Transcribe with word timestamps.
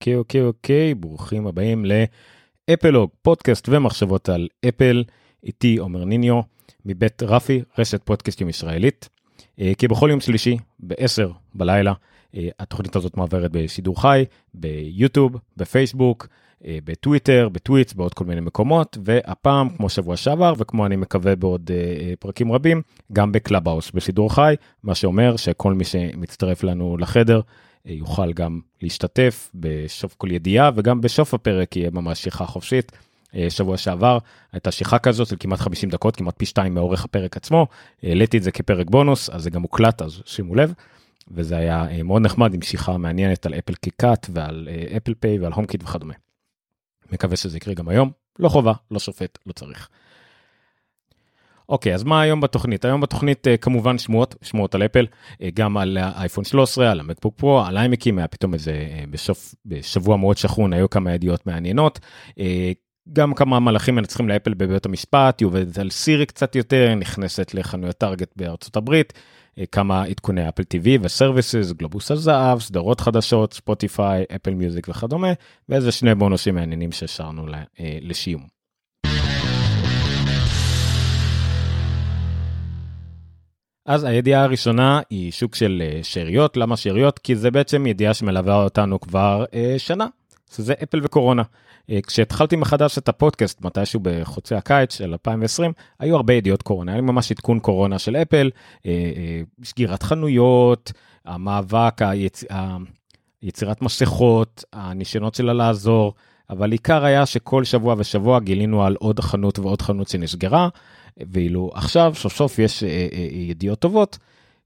אוקיי 0.00 0.14
אוקיי 0.14 0.42
אוקיי 0.42 0.94
ברוכים 0.94 1.46
הבאים 1.46 1.84
לאפלוג 2.68 3.10
פודקאסט 3.22 3.68
ומחשבות 3.68 4.28
על 4.28 4.48
אפל 4.68 5.04
איתי 5.44 5.76
עומר 5.76 6.04
ניניו 6.04 6.40
מבית 6.84 7.22
רפי 7.22 7.62
רשת 7.78 8.02
פודקאסטים 8.04 8.48
ישראלית. 8.48 9.08
אה, 9.60 9.72
כי 9.78 9.88
בכל 9.88 10.08
יום 10.10 10.20
שלישי 10.20 10.56
ב-10 10.86 11.32
בלילה 11.54 11.92
אה, 12.36 12.48
התוכנית 12.58 12.96
הזאת 12.96 13.16
מועברת 13.16 13.50
בשידור 13.52 14.02
חי 14.02 14.24
ביוטיוב 14.54 15.36
בפייסבוק 15.56 16.26
אה, 16.64 16.78
בטוויטר 16.84 17.48
בטוויץ' 17.52 17.92
בעוד 17.92 18.14
כל 18.14 18.24
מיני 18.24 18.40
מקומות 18.40 18.98
והפעם 19.04 19.68
כמו 19.70 19.88
שבוע 19.88 20.16
שעבר 20.16 20.52
וכמו 20.58 20.86
אני 20.86 20.96
מקווה 20.96 21.36
בעוד 21.36 21.70
פרקים 22.20 22.52
רבים 22.52 22.82
גם 23.12 23.32
בקלאבהאוס 23.32 23.90
בשידור 23.90 24.34
חי 24.34 24.54
מה 24.82 24.94
שאומר 24.94 25.36
שכל 25.36 25.74
מי 25.74 25.84
שמצטרף 25.84 26.62
לנו 26.62 26.96
לחדר 26.98 27.40
יוכל 27.84 28.32
גם 28.32 28.60
להשתתף 28.82 29.50
בסוף 29.54 30.14
כל 30.14 30.30
ידיעה 30.30 30.70
וגם 30.74 31.00
בסוף 31.00 31.34
הפרק 31.34 31.76
יהיה 31.76 31.90
ממש 31.90 32.22
שיחה 32.22 32.46
חופשית. 32.46 32.92
שבוע 33.48 33.76
שעבר 33.76 34.18
הייתה 34.52 34.70
שיחה 34.70 34.98
כזאת 34.98 35.28
של 35.28 35.36
כמעט 35.40 35.58
50 35.58 35.90
דקות 35.90 36.16
כמעט 36.16 36.34
פי 36.38 36.46
שתיים 36.46 36.74
מאורך 36.74 37.04
הפרק 37.04 37.36
עצמו 37.36 37.66
העליתי 38.02 38.38
את 38.38 38.42
זה 38.42 38.52
כפרק 38.52 38.90
בונוס 38.90 39.30
אז 39.30 39.42
זה 39.42 39.50
גם 39.50 39.62
מוקלט 39.62 40.02
אז 40.02 40.22
שימו 40.26 40.54
לב. 40.54 40.74
וזה 41.30 41.56
היה 41.56 42.02
מאוד 42.04 42.22
נחמד 42.22 42.54
עם 42.54 42.62
שיחה 42.62 42.96
מעניינת 42.96 43.46
על 43.46 43.54
אפל 43.54 43.74
קיקאט 43.74 44.26
ועל 44.32 44.68
Apple 44.96 45.14
Pay 45.14 45.38
ועל 45.38 45.52
HomeKit 45.52 45.82
וכדומה. 45.82 46.14
מקווה 47.12 47.36
שזה 47.36 47.56
יקרה 47.56 47.74
גם 47.74 47.88
היום 47.88 48.10
לא 48.38 48.48
חובה 48.48 48.72
לא 48.90 48.98
שופט 48.98 49.38
לא 49.46 49.52
צריך. 49.52 49.88
אוקיי, 51.70 51.94
אז 51.94 52.04
מה 52.04 52.20
היום 52.20 52.40
בתוכנית? 52.40 52.84
היום 52.84 53.00
בתוכנית 53.00 53.46
כמובן 53.60 53.98
שמועות, 53.98 54.34
שמועות 54.42 54.74
על 54.74 54.82
אפל, 54.82 55.06
גם 55.54 55.76
על 55.76 55.98
האייפון 56.00 56.44
13, 56.44 56.90
על 56.90 57.00
המקבוק 57.00 57.34
פרו, 57.36 57.60
על 57.60 57.76
איימקים, 57.76 58.18
היה 58.18 58.28
פתאום 58.28 58.54
איזה 58.54 58.72
בסוף, 59.10 59.54
בשבוע 59.66 60.16
מאוד 60.16 60.36
שכון, 60.36 60.72
היו 60.72 60.90
כמה 60.90 61.14
ידיעות 61.14 61.46
מעניינות. 61.46 62.00
גם 63.12 63.34
כמה 63.34 63.60
מלאכים 63.60 63.94
מנצחים 63.94 64.28
לאפל 64.28 64.54
בבית 64.54 64.86
המשפט, 64.86 65.40
היא 65.40 65.46
עובדת 65.46 65.78
על 65.78 65.90
סירי 65.90 66.26
קצת 66.26 66.56
יותר, 66.56 66.94
נכנסת 66.94 67.54
לחנויות 67.54 67.96
טארגט 67.96 68.32
בארצות 68.36 68.76
הברית, 68.76 69.12
כמה 69.72 70.02
עדכוני 70.02 70.48
אפל 70.48 70.62
TV 70.62 70.88
וסרוויסס, 71.02 71.72
גלובוס 71.72 72.10
הזהב, 72.10 72.60
סדרות 72.60 73.00
חדשות, 73.00 73.52
ספוטיפיי, 73.52 74.24
אפל 74.36 74.54
מיוזיק 74.54 74.88
וכדומה, 74.88 75.32
ואיזה 75.68 75.92
שני 75.92 76.14
בונוסים 76.14 76.54
מעניינים 76.54 76.92
שהשארנו 76.92 77.46
לשיום. 78.02 78.59
אז 83.90 84.04
הידיעה 84.04 84.44
הראשונה 84.44 85.00
היא 85.10 85.32
שוק 85.32 85.54
של 85.54 85.82
שאריות, 86.02 86.56
למה 86.56 86.76
שאריות? 86.76 87.18
כי 87.18 87.36
זה 87.36 87.50
בעצם 87.50 87.86
ידיעה 87.86 88.14
שמלווה 88.14 88.64
אותנו 88.64 89.00
כבר 89.00 89.44
אה, 89.54 89.74
שנה, 89.78 90.06
שזה 90.54 90.74
אפל 90.82 91.00
וקורונה. 91.02 91.42
אה, 91.90 91.98
כשהתחלתי 92.06 92.56
מחדש 92.56 92.98
את 92.98 93.08
הפודקאסט 93.08 93.60
מתישהו 93.60 94.00
בחוצי 94.02 94.54
הקיץ 94.54 94.94
של 94.94 95.10
2020 95.12 95.72
היו 95.98 96.16
הרבה 96.16 96.34
ידיעות 96.34 96.62
קורונה, 96.62 96.92
היה 96.92 97.00
לי 97.00 97.06
ממש 97.06 97.30
עדכון 97.30 97.60
קורונה 97.60 97.98
של 97.98 98.16
אפל, 98.16 98.50
אה, 98.86 98.90
אה, 98.90 99.40
סגירת 99.64 100.02
חנויות, 100.02 100.92
המאבק, 101.24 102.02
היצ... 102.02 102.44
היצירת 103.42 103.82
מסכות, 103.82 104.64
הניסיונות 104.72 105.34
שלה 105.34 105.52
לעזור, 105.52 106.14
אבל 106.50 106.72
עיקר 106.72 107.04
היה 107.04 107.26
שכל 107.26 107.64
שבוע 107.64 107.94
ושבוע 107.98 108.40
גילינו 108.40 108.84
על 108.84 108.96
עוד 108.98 109.20
חנות 109.20 109.58
ועוד 109.58 109.82
חנות 109.82 110.08
שנסגרה, 110.08 110.68
ואילו 111.16 111.70
עכשיו 111.74 112.12
סוף 112.16 112.36
סוף 112.36 112.58
יש 112.58 112.82
ידיעות 113.32 113.78
טובות, 113.78 114.18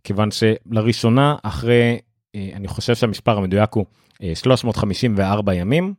כיוון 0.04 0.28
שלראשונה 0.30 1.36
אחרי, 1.42 1.98
אני 2.34 2.68
חושב 2.68 2.94
שהמספר 2.94 3.38
המדויק 3.38 3.72
הוא 3.72 3.86
354 4.34 5.54
ימים, 5.54 5.94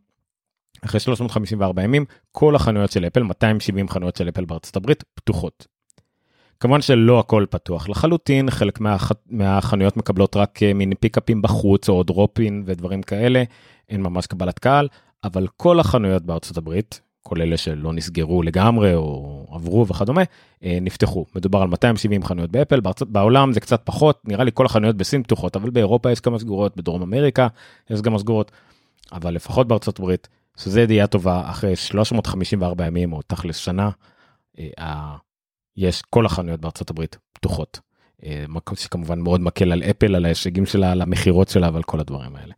אחרי 0.85 0.99
354 0.99 1.83
ימים 1.83 2.05
כל 2.31 2.55
החנויות 2.55 2.91
של 2.91 3.07
אפל 3.07 3.23
270 3.23 3.89
חנויות 3.89 4.15
של 4.15 4.29
אפל 4.29 4.45
בארצות 4.45 4.75
הברית 4.75 5.03
פתוחות. 5.13 5.67
כמובן 6.59 6.81
שלא 6.81 7.19
הכל 7.19 7.45
פתוח 7.49 7.89
לחלוטין 7.89 8.51
חלק 8.51 8.79
מהח... 8.79 9.11
מהחנויות 9.29 9.97
מקבלות 9.97 10.35
רק 10.35 10.63
אה, 10.63 10.73
מין 10.73 10.93
פיקאפים 10.99 11.41
בחוץ 11.41 11.89
או 11.89 12.03
דרופין 12.03 12.63
ודברים 12.65 13.03
כאלה 13.03 13.43
אין 13.89 14.01
ממש 14.01 14.27
קבלת 14.27 14.59
קהל 14.59 14.87
אבל 15.25 15.47
כל 15.57 15.79
החנויות 15.79 16.23
בארצות 16.23 16.57
הברית 16.57 17.01
כל 17.23 17.41
אלה 17.41 17.57
שלא 17.57 17.93
נסגרו 17.93 18.43
לגמרי 18.43 18.95
או 18.95 19.47
עברו 19.51 19.87
וכדומה 19.87 20.21
אה, 20.63 20.77
נפתחו 20.81 21.25
מדובר 21.35 21.61
על 21.61 21.67
270 21.67 22.23
חנויות 22.23 22.51
באפל 22.51 22.79
בארצות 22.79 23.09
בעולם 23.09 23.53
זה 23.53 23.59
קצת 23.59 23.81
פחות 23.83 24.21
נראה 24.25 24.43
לי 24.43 24.51
כל 24.53 24.65
החנויות 24.65 24.95
בסין 24.95 25.23
פתוחות 25.23 25.55
אבל 25.55 25.69
באירופה 25.69 26.11
יש 26.11 26.19
כמה 26.19 26.39
סגורות 26.39 26.77
בדרום 26.77 27.01
אמריקה 27.01 27.47
יש 27.89 28.01
גם 28.01 28.17
סגורות 28.17 28.51
אבל 29.11 29.33
לפחות 29.33 29.67
בארצות 29.67 29.99
הברית 29.99 30.27
שזה 30.57 30.81
ידיעה 30.81 31.07
טובה 31.07 31.49
אחרי 31.49 31.75
354 31.75 32.85
ימים 32.85 33.13
או 33.13 33.21
תכלס 33.21 33.57
שנה 33.57 33.89
אה, 34.59 35.15
יש 35.77 36.01
כל 36.09 36.25
החנויות 36.25 36.61
בארצות 36.61 36.89
הברית 36.89 37.17
פתוחות. 37.33 37.79
אה, 38.23 38.45
שכמובן 38.75 39.19
מאוד 39.19 39.41
מקל 39.41 39.71
על 39.71 39.83
אפל 39.83 40.15
על 40.15 40.25
ההישגים 40.25 40.65
שלה 40.65 40.91
על 40.91 41.01
המכירות 41.01 41.49
שלה 41.49 41.69
ועל 41.73 41.83
כל 41.83 41.99
הדברים 41.99 42.35
האלה. 42.35 42.53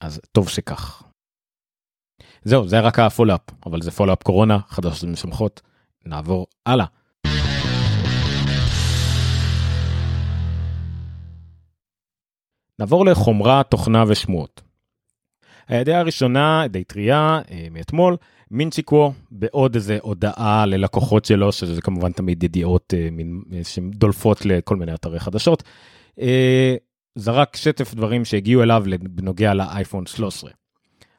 אז 0.00 0.20
טוב 0.32 0.48
שכך. 0.48 1.02
זהו 2.44 2.68
זה 2.68 2.80
רק 2.80 2.98
ה 2.98 3.03
follow 3.03 3.31
up 3.31 3.40
אבל 3.66 3.82
זה 3.82 3.90
follow 3.90 4.14
up 4.14 4.22
קורונה 4.22 4.58
חדשות 4.68 5.10
משמחות 5.10 5.60
נעבור 6.06 6.46
הלאה. 6.66 6.86
נעבור 12.78 13.06
לחומרה 13.06 13.62
תוכנה 13.62 14.04
ושמועות. 14.08 14.62
הידיעה 15.68 16.00
הראשונה 16.00 16.64
די 16.68 16.84
טריה 16.84 17.40
אה, 17.50 17.66
מאתמול 17.70 18.16
מינג-צ'י 18.50 19.01
קו 19.01 19.12
בעוד 19.30 19.74
איזה 19.74 19.98
הודעה 20.02 20.66
ללקוחות 20.66 21.24
שלו 21.24 21.52
שזה 21.52 21.80
כמובן 21.80 22.12
תמיד 22.12 22.42
ידיעות 22.42 22.94
אה, 22.96 23.08
אה, 23.52 23.64
שדולפות 23.64 24.46
לכל 24.46 24.76
מיני 24.76 24.94
אתרי 24.94 25.20
חדשות. 25.20 25.62
זרק 27.14 27.56
שטף 27.56 27.94
דברים 27.94 28.24
שהגיעו 28.24 28.62
אליו 28.62 28.84
בנוגע 29.00 29.54
לאייפון 29.54 30.06
13. 30.06 30.50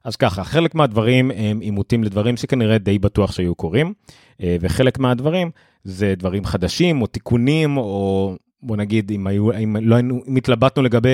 אז 0.04 0.16
ככה 0.16 0.44
חלק 0.44 0.76
מהדברים 0.76 1.32
הם 1.32 1.60
עימותים 1.60 2.04
לדברים 2.04 2.38
שכנראה 2.38 2.78
די 2.78 3.00
בטוח 3.00 3.32
שהיו 3.32 3.56
קורים 3.56 3.94
וחלק 4.40 5.00
מהדברים 5.00 5.52
זה 5.84 6.14
דברים 6.18 6.46
חדשים 6.46 7.02
או 7.02 7.08
תיקונים 7.08 7.78
או 7.78 8.36
בוא 8.64 8.78
נגיד 8.78 9.12
אם 9.12 9.28
היו 9.28 9.52
אם 9.52 9.76
לא 9.82 10.00
אם 10.28 10.36
התלבטנו 10.36 10.84
לגבי 10.84 11.10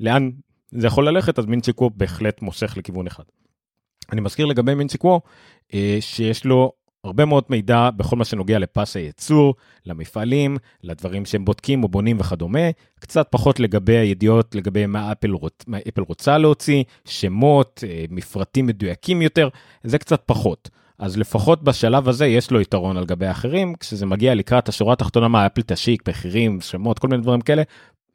לאן 0.00 0.30
זה 0.70 0.86
יכול 0.86 1.08
ללכת 1.08 1.38
אז 1.38 1.46
מינצ'יקו 1.46 1.90
בהחלט 1.96 2.42
מושך 2.42 2.74
לכיוון 2.76 3.06
אחד. 3.06 3.24
אני 4.12 4.20
מזכיר 4.20 4.46
לגבי 4.46 4.74
מינצ'יקו 4.74 5.20
אה, 5.74 5.96
שיש 6.00 6.44
לו 6.44 6.72
הרבה 7.04 7.24
מאוד 7.24 7.44
מידע 7.50 7.90
בכל 7.90 8.16
מה 8.16 8.24
שנוגע 8.24 8.58
לפס 8.58 8.96
הייצור, 8.96 9.54
למפעלים, 9.86 10.56
לדברים 10.82 11.24
שהם 11.24 11.44
בודקים 11.44 11.82
או 11.82 11.88
בונים 11.88 12.20
וכדומה, 12.20 12.70
קצת 13.00 13.26
פחות 13.30 13.60
לגבי 13.60 13.96
הידיעות 13.96 14.54
לגבי 14.54 14.86
מה 14.86 15.12
אפל, 15.12 15.30
רוצ, 15.30 15.64
מה 15.66 15.78
אפל 15.88 16.02
רוצה 16.08 16.38
להוציא, 16.38 16.82
שמות, 17.04 17.84
אה, 17.86 18.04
מפרטים 18.10 18.66
מדויקים 18.66 19.22
יותר, 19.22 19.48
זה 19.84 19.98
קצת 19.98 20.22
פחות. 20.26 20.70
אז 20.98 21.18
לפחות 21.18 21.62
בשלב 21.62 22.08
הזה 22.08 22.26
יש 22.26 22.50
לו 22.50 22.60
יתרון 22.60 22.96
על 22.96 23.04
גבי 23.04 23.26
האחרים, 23.26 23.74
כשזה 23.80 24.06
מגיע 24.06 24.34
לקראת 24.34 24.68
השורה 24.68 24.92
התחתונה 24.92 25.28
מה 25.28 25.46
אפל 25.46 25.62
תשיק, 25.62 26.08
מחירים, 26.08 26.60
שמות, 26.60 26.98
כל 26.98 27.08
מיני 27.08 27.22
דברים 27.22 27.40
כאלה, 27.40 27.62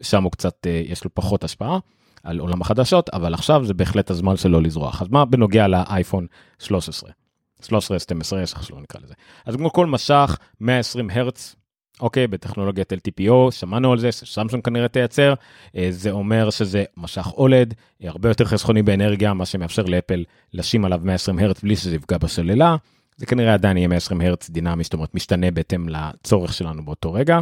שם 0.01 0.23
הוא 0.23 0.31
קצת, 0.31 0.67
אה, 0.67 0.81
יש 0.85 1.03
לו 1.03 1.09
פחות 1.13 1.43
השפעה. 1.43 1.79
על 2.23 2.39
עולם 2.39 2.61
החדשות, 2.61 3.09
אבל 3.09 3.33
עכשיו 3.33 3.65
זה 3.65 3.73
בהחלט 3.73 4.09
הזמן 4.09 4.37
שלו 4.37 4.61
לזרוח. 4.61 5.01
אז 5.01 5.07
מה 5.11 5.25
בנוגע 5.25 5.67
לאייפון 5.67 6.27
13? 6.59 7.26
13, 7.61 7.99
12, 7.99 8.41
איך 8.41 8.63
שלא 8.63 8.81
נקרא 8.81 9.01
לזה. 9.03 9.13
אז 9.45 9.55
כמו 9.55 9.73
כל 9.73 9.85
משך 9.85 10.37
120 10.61 11.09
הרץ, 11.09 11.55
אוקיי, 12.01 12.27
בטכנולוגיית 12.27 12.93
LTPO, 12.93 13.51
שמענו 13.51 13.91
על 13.91 13.99
זה, 13.99 14.11
סמסונג 14.11 14.63
כנראה 14.63 14.87
תייצר, 14.87 15.33
אה, 15.75 15.87
זה 15.91 16.11
אומר 16.11 16.49
שזה 16.49 16.83
משך 16.97 17.27
אולד, 17.33 17.73
הרבה 18.03 18.29
יותר 18.29 18.45
חסכוני 18.45 18.83
באנרגיה, 18.83 19.33
מה 19.33 19.45
שמאפשר 19.45 19.83
לאפל 19.83 20.23
לשים 20.53 20.85
עליו 20.85 20.99
120 21.03 21.39
הרץ 21.39 21.63
בלי 21.63 21.75
שזה 21.75 21.95
יפגע 21.95 22.17
בסוללה. 22.17 22.75
זה 23.17 23.25
כנראה 23.25 23.53
עדיין 23.53 23.77
יהיה 23.77 23.87
120 23.87 24.21
הרץ 24.21 24.49
דינמי, 24.49 24.83
זאת 24.83 24.93
אומרת 24.93 25.15
משתנה 25.15 25.51
בהתאם 25.51 25.89
לצורך 25.89 26.53
שלנו 26.53 26.85
באותו 26.85 27.13
רגע. 27.13 27.39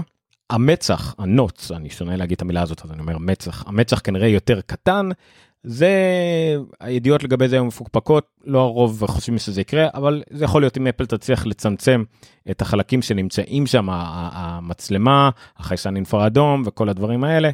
המצח, 0.50 1.16
הנוץ, 1.18 1.72
אני 1.72 1.89
שונה 1.89 2.16
להגיד 2.16 2.36
את 2.36 2.42
המילה 2.42 2.62
הזאת, 2.62 2.86
אז 2.86 2.92
אני 2.92 3.01
אומר 3.01 3.18
מצח, 3.18 3.63
המצח 3.68 4.01
כנראה 4.04 4.28
יותר 4.28 4.62
קטן, 4.62 5.10
זה, 5.67 5.89
הידיעות 6.79 7.23
לגבי 7.23 7.47
זה 7.47 7.56
היו 7.56 7.65
מפוקפקות, 7.65 8.25
לא 8.45 8.59
הרוב 8.59 9.06
חושבים 9.07 9.38
שזה 9.38 9.62
יקרה, 9.62 9.88
אבל 9.94 10.23
זה 10.29 10.45
יכול 10.45 10.62
להיות 10.62 10.77
אם 10.77 10.88
אפל 10.88 11.06
תצליח 11.06 11.45
לצמצם 11.45 12.03
את 12.51 12.62
החלקים 12.62 13.01
שנמצאים 13.01 13.67
שם, 13.67 13.88
המצלמה, 13.89 15.29
החיישן 15.57 15.95
אינפרה 15.95 16.27
אדום 16.27 16.63
וכל 16.65 16.89
הדברים 16.89 17.23
האלה, 17.23 17.50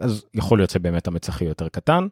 אז 0.00 0.24
יכול 0.34 0.58
להיות 0.58 0.70
שבאמת 0.70 1.06
המצח 1.06 1.42
יהיה 1.42 1.50
יותר 1.50 1.68
קטן. 1.68 2.06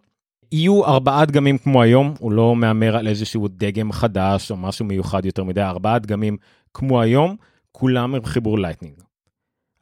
יהיו 0.52 0.84
ארבעה 0.84 1.24
דגמים 1.24 1.58
כמו 1.58 1.82
היום, 1.82 2.14
הוא 2.18 2.32
לא 2.32 2.56
מהמר 2.56 2.96
על 2.96 3.08
איזשהו 3.08 3.48
דגם 3.48 3.92
חדש 3.92 4.50
או 4.50 4.56
משהו 4.56 4.84
מיוחד 4.84 5.26
יותר 5.26 5.44
מדי, 5.44 5.62
ארבעה 5.62 5.98
דגמים 5.98 6.36
כמו 6.74 7.00
היום, 7.00 7.36
כולם 7.72 8.14
עם 8.14 8.24
חיבור 8.24 8.58
Lightning. 8.58 8.94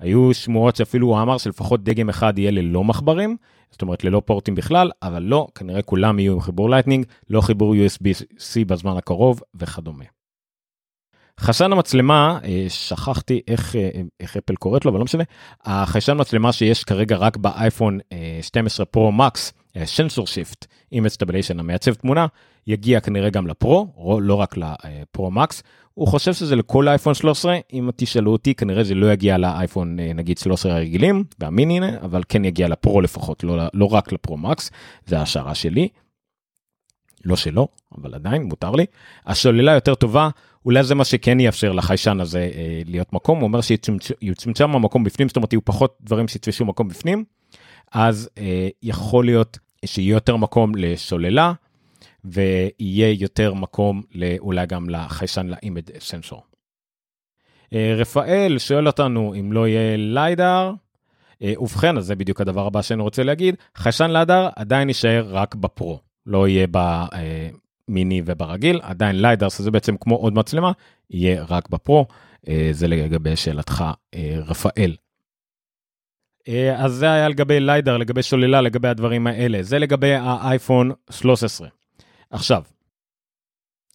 היו 0.00 0.34
שמועות 0.34 0.76
שאפילו 0.76 1.06
הוא 1.06 1.22
אמר 1.22 1.38
שלפחות 1.38 1.84
דגם 1.84 2.08
אחד 2.08 2.38
יהיה 2.38 2.50
ללא 2.50 2.84
מחברים, 2.84 3.36
זאת 3.70 3.82
אומרת 3.82 4.04
ללא 4.04 4.22
פורטים 4.24 4.54
בכלל, 4.54 4.90
אבל 5.02 5.22
לא, 5.22 5.46
כנראה 5.54 5.82
כולם 5.82 6.18
יהיו 6.18 6.32
עם 6.32 6.40
חיבור 6.40 6.70
Lightning, 6.70 7.06
לא 7.30 7.40
חיבור 7.40 7.74
USB-C 7.74 8.64
בזמן 8.66 8.96
הקרוב 8.96 9.40
וכדומה. 9.54 10.04
חיישן 11.40 11.72
המצלמה, 11.72 12.38
אה, 12.44 12.66
שכחתי 12.68 13.40
איך, 13.48 13.76
אה, 13.76 13.90
איך 14.20 14.36
אפל 14.36 14.54
קוראת 14.54 14.84
לו, 14.84 14.90
אבל 14.90 14.98
לא 14.98 15.04
משנה, 15.04 15.24
החיישן 15.64 16.16
מצלמה 16.20 16.52
שיש 16.52 16.84
כרגע 16.84 17.16
רק 17.16 17.36
באייפון 17.36 17.98
12 18.42 18.86
פרו 18.86 19.12
מקס, 19.12 19.52
sensor 19.84 20.26
shift 20.26 20.66
עם 20.90 21.08
stabilization 21.08 21.60
המייצב 21.60 21.94
תמונה, 21.94 22.26
יגיע 22.70 23.00
כנראה 23.00 23.30
גם 23.30 23.46
לפרו, 23.46 23.88
לא 24.20 24.34
רק 24.34 24.54
לפרו 24.56 25.30
מקס. 25.30 25.62
הוא 25.94 26.08
חושב 26.08 26.32
שזה 26.32 26.56
לכל 26.56 26.88
האייפון 26.88 27.14
13, 27.14 27.58
אם 27.72 27.90
תשאלו 27.96 28.32
אותי, 28.32 28.54
כנראה 28.54 28.84
זה 28.84 28.94
לא 28.94 29.12
יגיע 29.12 29.38
לאייפון 29.38 30.00
אה, 30.00 30.12
נגיד 30.14 30.38
13 30.38 30.72
הרגילים 30.72 31.24
והמיני, 31.38 31.80
אבל 32.02 32.22
כן 32.28 32.44
יגיע 32.44 32.68
לפרו 32.68 33.00
לפחות, 33.00 33.44
לא, 33.44 33.58
לא 33.74 33.92
רק 33.92 34.12
לפרו 34.12 34.36
מקס, 34.36 34.70
זה 35.06 35.18
ההשערה 35.18 35.54
שלי. 35.54 35.88
לא 37.24 37.36
שלא, 37.36 37.68
אבל 37.98 38.14
עדיין 38.14 38.42
מותר 38.42 38.70
לי. 38.70 38.86
השוללה 39.26 39.72
יותר 39.72 39.94
טובה, 39.94 40.28
אולי 40.64 40.84
זה 40.84 40.94
מה 40.94 41.04
שכן 41.04 41.40
יאפשר 41.40 41.72
לחיישן 41.72 42.20
הזה 42.20 42.50
אה, 42.54 42.82
להיות 42.86 43.12
מקום, 43.12 43.38
הוא 43.38 43.46
אומר 43.46 43.60
שיצומצם 43.60 44.70
המקום 44.70 45.04
בפנים, 45.04 45.28
זאת 45.28 45.36
אומרת 45.36 45.52
יהיו 45.52 45.64
פחות 45.64 45.96
דברים 46.00 46.28
שיתפשו 46.28 46.64
מקום 46.64 46.88
בפנים, 46.88 47.24
אז 47.92 48.28
אה, 48.38 48.68
יכול 48.82 49.24
להיות 49.24 49.58
שיהיה 49.84 50.12
יותר 50.12 50.36
מקום 50.36 50.72
לשוללה, 50.76 51.52
ויהיה 52.24 53.12
יותר 53.18 53.54
מקום 53.54 54.02
אולי 54.38 54.66
גם 54.66 54.90
לחיישן 54.90 55.46
לאימד 55.46 55.98
סנסור. 55.98 56.42
אה, 57.74 57.94
רפאל 57.96 58.58
שואל 58.58 58.86
אותנו 58.86 59.34
אם 59.40 59.52
לא 59.52 59.68
יהיה 59.68 59.96
ליידר. 59.96 60.72
אה, 61.42 61.52
ובכן, 61.58 61.96
אז 61.96 62.06
זה 62.06 62.14
בדיוק 62.14 62.40
הדבר 62.40 62.66
הבא 62.66 62.82
שאני 62.82 63.02
רוצה 63.02 63.22
להגיד, 63.22 63.54
חיישן 63.74 64.10
ליידר 64.10 64.48
עדיין 64.56 64.88
יישאר 64.88 65.26
רק 65.30 65.54
בפרו, 65.54 66.00
לא 66.26 66.48
יהיה 66.48 66.66
במיני 66.70 68.22
וברגיל, 68.24 68.80
עדיין 68.82 69.22
ליידר, 69.22 69.48
שזה 69.48 69.70
בעצם 69.70 69.96
כמו 69.96 70.14
עוד 70.14 70.32
מצלמה, 70.32 70.72
יהיה 71.10 71.44
רק 71.48 71.68
בפרו. 71.68 72.06
אה, 72.48 72.68
זה 72.72 72.88
לגבי 72.88 73.36
שאלתך, 73.36 73.84
רפאל. 74.46 74.96
אז 76.76 76.92
זה 76.92 77.12
היה 77.12 77.28
לגבי 77.28 77.60
ליידר, 77.60 77.96
לגבי 77.96 78.22
שוללה, 78.22 78.60
לגבי 78.60 78.88
הדברים 78.88 79.26
האלה. 79.26 79.62
זה 79.62 79.78
לגבי 79.78 80.14
האייפון 80.14 80.90
13. 81.10 81.68
עכשיו, 82.30 82.62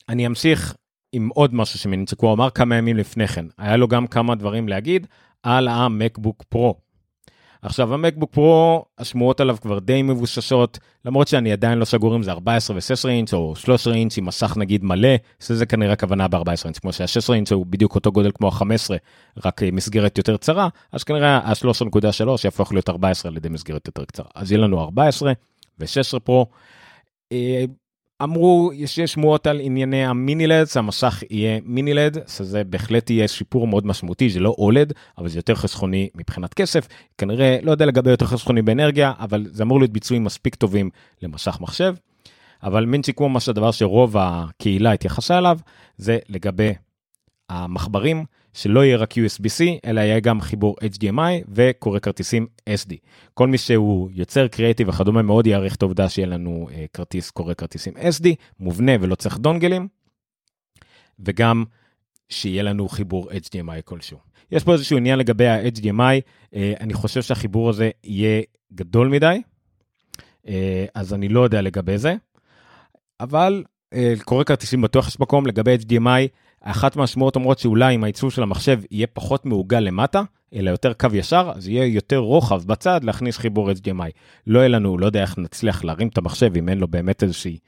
אני 0.09 0.27
אמשיך 0.27 0.75
עם 1.11 1.29
עוד 1.33 1.53
משהו 1.55 1.79
שמנצ'קו 1.79 2.33
אמר 2.33 2.49
כמה 2.49 2.75
ימים 2.75 2.97
לפני 2.97 3.27
כן. 3.27 3.45
היה 3.57 3.77
לו 3.77 3.87
גם 3.87 4.07
כמה 4.07 4.35
דברים 4.35 4.67
להגיד 4.69 5.07
על 5.43 5.67
המקבוק 5.67 6.43
פרו. 6.49 6.75
עכשיו 7.61 7.93
המקבוק 7.93 8.33
פרו, 8.33 8.85
השמועות 8.97 9.39
עליו 9.39 9.57
כבר 9.61 9.79
די 9.79 10.01
מבוששות, 10.01 10.79
למרות 11.05 11.27
שאני 11.27 11.51
עדיין 11.51 11.77
לא 11.77 11.85
סגור 11.85 12.15
אם 12.15 12.23
זה 12.23 12.31
14 12.31 12.75
ו-16 12.75 13.09
אינץ' 13.09 13.33
או 13.33 13.55
13 13.55 13.93
אינץ' 13.93 14.17
עם 14.17 14.25
מסך 14.25 14.57
נגיד 14.57 14.83
מלא, 14.83 15.15
שזה 15.39 15.65
כנראה 15.65 15.93
הכוונה 15.93 16.27
ב-14 16.27 16.65
אינץ', 16.65 16.79
כמו 16.79 16.93
שה-16 16.93 17.33
אינץ' 17.33 17.51
הוא 17.51 17.65
בדיוק 17.65 17.95
אותו 17.95 18.11
גודל 18.11 18.31
כמו 18.31 18.47
ה-15, 18.47 18.63
רק 19.45 19.61
מסגרת 19.71 20.17
יותר 20.17 20.37
צרה, 20.37 20.69
אז 20.91 21.03
כנראה 21.03 21.37
ה-13.3 21.37 22.29
יהפוך 22.43 22.71
להיות 22.71 22.89
14 22.89 23.31
על 23.31 23.37
ידי 23.37 23.49
מסגרת 23.49 23.87
יותר 23.87 24.05
קצרה. 24.05 24.27
אז 24.35 24.51
יהיה 24.51 24.61
לנו 24.61 24.81
14 24.81 25.33
ו-16 25.79 26.19
פרו. 26.19 26.45
אמרו 28.23 28.71
שיש 28.85 29.13
שמועות 29.13 29.47
על 29.47 29.59
ענייני 29.59 30.05
המיני-לד, 30.05 30.67
המסך 30.75 31.23
יהיה 31.29 31.59
מיני-לד, 31.63 32.17
שזה 32.27 32.63
בהחלט 32.63 33.09
יהיה 33.09 33.27
שיפור 33.27 33.67
מאוד 33.67 33.87
משמעותי, 33.87 34.29
זה 34.29 34.39
לא 34.39 34.55
אולד, 34.57 34.93
אבל 35.17 35.27
זה 35.27 35.39
יותר 35.39 35.55
חסכוני 35.55 36.09
מבחינת 36.15 36.53
כסף, 36.53 36.87
כנראה, 37.17 37.57
לא 37.61 37.71
יודע 37.71 37.85
לגבי 37.85 38.09
יותר 38.09 38.25
חסכוני 38.25 38.61
באנרגיה, 38.61 39.13
אבל 39.19 39.45
זה 39.49 39.63
אמור 39.63 39.79
להיות 39.79 39.91
ביצועים 39.91 40.23
מספיק 40.23 40.55
טובים 40.55 40.89
למסך 41.21 41.57
מחשב. 41.61 41.95
אבל 42.63 42.85
מינצ'י 42.85 43.13
כמו 43.13 43.29
מה 43.29 43.39
שהדבר 43.39 43.71
שרוב 43.71 44.17
הקהילה 44.17 44.91
התייחסה 44.91 45.37
אליו, 45.37 45.59
זה 45.97 46.17
לגבי 46.29 46.73
המחברים, 47.49 48.25
שלא 48.55 48.85
יהיה 48.85 48.97
רק 48.97 49.13
USB-C, 49.13 49.63
אלא 49.85 50.01
יהיה 50.01 50.19
גם 50.19 50.41
חיבור 50.41 50.75
HDMI 50.81 51.45
וקורא 51.47 51.99
כרטיסים 51.99 52.47
SD. 52.69 52.93
כל 53.33 53.47
מי 53.47 53.57
שהוא 53.57 54.09
יוצר 54.13 54.47
קריאיטיב 54.47 54.89
וכדומה 54.89 55.21
מאוד 55.21 55.47
יעריך 55.47 55.75
את 55.75 55.81
העובדה 55.81 56.09
שיהיה 56.09 56.27
לנו 56.27 56.67
uh, 56.69 56.73
כרטיס 56.93 57.31
קורא 57.31 57.53
כרטיסים 57.53 57.93
SD, 57.97 58.27
מובנה 58.59 58.91
ולא 59.01 59.15
צריך 59.15 59.37
דונגלים, 59.37 59.87
וגם 61.19 61.63
שיהיה 62.29 62.63
לנו 62.63 62.89
חיבור 62.89 63.31
HDMI 63.31 63.81
כלשהו. 63.85 64.17
יש 64.51 64.63
פה 64.63 64.73
איזשהו 64.73 64.97
עניין 64.97 65.19
לגבי 65.19 65.47
ה-HDMI, 65.47 65.89
uh, 65.89 66.55
אה, 66.55 66.73
אני 66.79 66.93
חושב 66.93 67.21
שהחיבור 67.21 67.69
הזה 67.69 67.89
יהיה 68.03 68.41
גדול 68.73 69.07
מדי, 69.07 69.41
uh, 70.17 70.49
אז 70.95 71.13
אני 71.13 71.29
לא 71.29 71.39
יודע 71.39 71.61
לגבי 71.61 71.97
זה, 71.97 72.15
אבל 73.19 73.63
uh, 73.93 73.97
קורא 74.23 74.43
כרטיסים 74.43 74.81
בטוח 74.81 75.07
יש 75.07 75.19
מקום 75.19 75.47
לגבי 75.47 75.75
HDMI. 75.75 76.44
אחת 76.65 76.95
מהשמועות 76.95 77.35
אומרות 77.35 77.59
שאולי 77.59 77.95
אם 77.95 78.03
העיצוב 78.03 78.31
של 78.31 78.43
המחשב 78.43 78.79
יהיה 78.91 79.07
פחות 79.07 79.45
מעוגל 79.45 79.79
למטה, 79.79 80.21
אלא 80.53 80.69
יותר 80.69 80.93
קו 80.93 81.07
ישר, 81.13 81.51
אז 81.55 81.67
יהיה 81.67 81.85
יותר 81.85 82.17
רוחב 82.17 82.63
בצד 82.63 83.03
להכניס 83.03 83.37
חיבור 83.37 83.71
HDMI. 83.71 84.11
לא 84.47 84.59
יהיה 84.59 84.67
לנו, 84.67 84.97
לא 84.97 85.05
יודע 85.05 85.21
איך 85.21 85.37
נצליח 85.37 85.83
להרים 85.83 86.07
את 86.07 86.17
המחשב 86.17 86.57
אם 86.57 86.69
אין 86.69 86.77
לו 86.77 86.87
באמת 86.87 87.23
איזושהי 87.23 87.59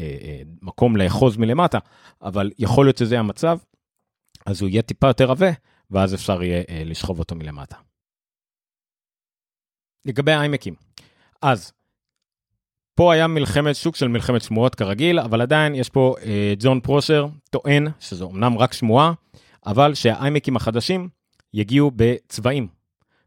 אה, 0.00 0.16
אה, 0.22 0.42
מקום 0.62 0.96
לאחוז 0.96 1.36
מלמטה, 1.36 1.78
אבל 2.22 2.50
יכול 2.58 2.86
להיות 2.86 2.96
שזה 2.96 3.18
המצב, 3.18 3.58
אז 4.46 4.60
הוא 4.60 4.68
יהיה 4.68 4.82
טיפה 4.82 5.06
יותר 5.06 5.30
עבה, 5.30 5.50
ואז 5.90 6.14
אפשר 6.14 6.42
יהיה 6.42 6.62
אה, 6.68 6.82
לשכוב 6.84 7.18
אותו 7.18 7.34
מלמטה. 7.34 7.76
לגבי 10.06 10.32
האיימקים, 10.32 10.74
אז 11.42 11.72
פה 12.94 13.12
היה 13.12 13.26
מלחמת 13.26 13.76
שוק 13.76 13.96
של 13.96 14.08
מלחמת 14.08 14.42
שמועות 14.42 14.74
כרגיל, 14.74 15.18
אבל 15.18 15.40
עדיין 15.40 15.74
יש 15.74 15.88
פה 15.88 16.14
אה, 16.24 16.54
ג'ון 16.58 16.80
פרושר 16.80 17.26
טוען, 17.50 17.86
שזו 18.00 18.30
אמנם 18.30 18.58
רק 18.58 18.72
שמועה, 18.72 19.12
אבל 19.66 19.94
שהאיימקים 19.94 20.56
החדשים 20.56 21.08
יגיעו 21.54 21.90
בצבעים. 21.96 22.66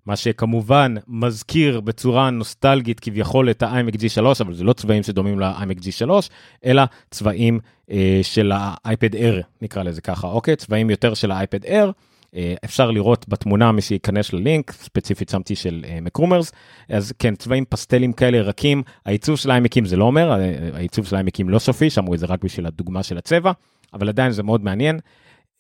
מה 0.06 0.16
שכמובן 0.16 0.96
מזכיר 1.08 1.80
בצורה 1.80 2.30
נוסטלגית 2.30 3.00
כביכול 3.00 3.50
את 3.50 3.64
ה-iMac 3.64 3.96
G3, 3.96 4.22
אבל 4.42 4.54
זה 4.54 4.64
לא 4.64 4.74
צבעים 4.74 5.04
שדומים 5.04 5.40
ל-iMac 5.40 5.80
G3, 5.80 6.10
אלא 6.66 6.84
צבעים 7.12 7.60
אה, 7.92 8.20
של 8.24 8.52
ה-iPad 8.52 9.14
Air, 9.14 9.44
נקרא 9.62 9.84
לזה 9.84 10.02
ככה, 10.02 10.28
אוקיי? 10.28 10.56
צבעים 10.56 10.90
יותר 10.90 11.14
של 11.14 11.32
ה-iPad 11.32 11.66
Air. 11.66 11.92
אה, 12.36 12.56
אפשר 12.66 12.92
לראות 12.92 13.26
בתמונה 13.30 13.72
מי 13.72 13.82
שייכנס 13.82 14.34
ללינק 14.34 14.72
ספציפית 14.72 15.30
שמתי 15.30 15.56
של 15.56 15.86
מקרומרס 16.02 16.52
אה, 16.92 16.98
אז 16.98 17.14
כן 17.20 17.36
צבעים 17.36 17.66
פסטלים 17.66 18.14
כאלה 18.14 18.42
רכים 18.42 18.84
העיצוב 19.06 19.36
של 19.36 19.52
העמקים 19.52 19.86
זה 19.86 19.98
לא 19.98 20.06
אומר 20.06 20.32
אה, 20.32 20.70
העיצוב 20.74 21.06
של 21.06 21.16
העמקים 21.16 21.50
לא 21.50 21.60
סופי 21.60 21.90
שמרו 21.90 22.14
את 22.14 22.20
זה 22.20 22.26
רק 22.26 22.44
בשביל 22.44 22.66
הדוגמה 22.66 23.04
של 23.04 23.18
הצבע 23.18 23.52
אבל 23.94 24.10
עדיין 24.10 24.32
זה 24.32 24.44
מאוד 24.44 24.64
מעניין. 24.64 25.00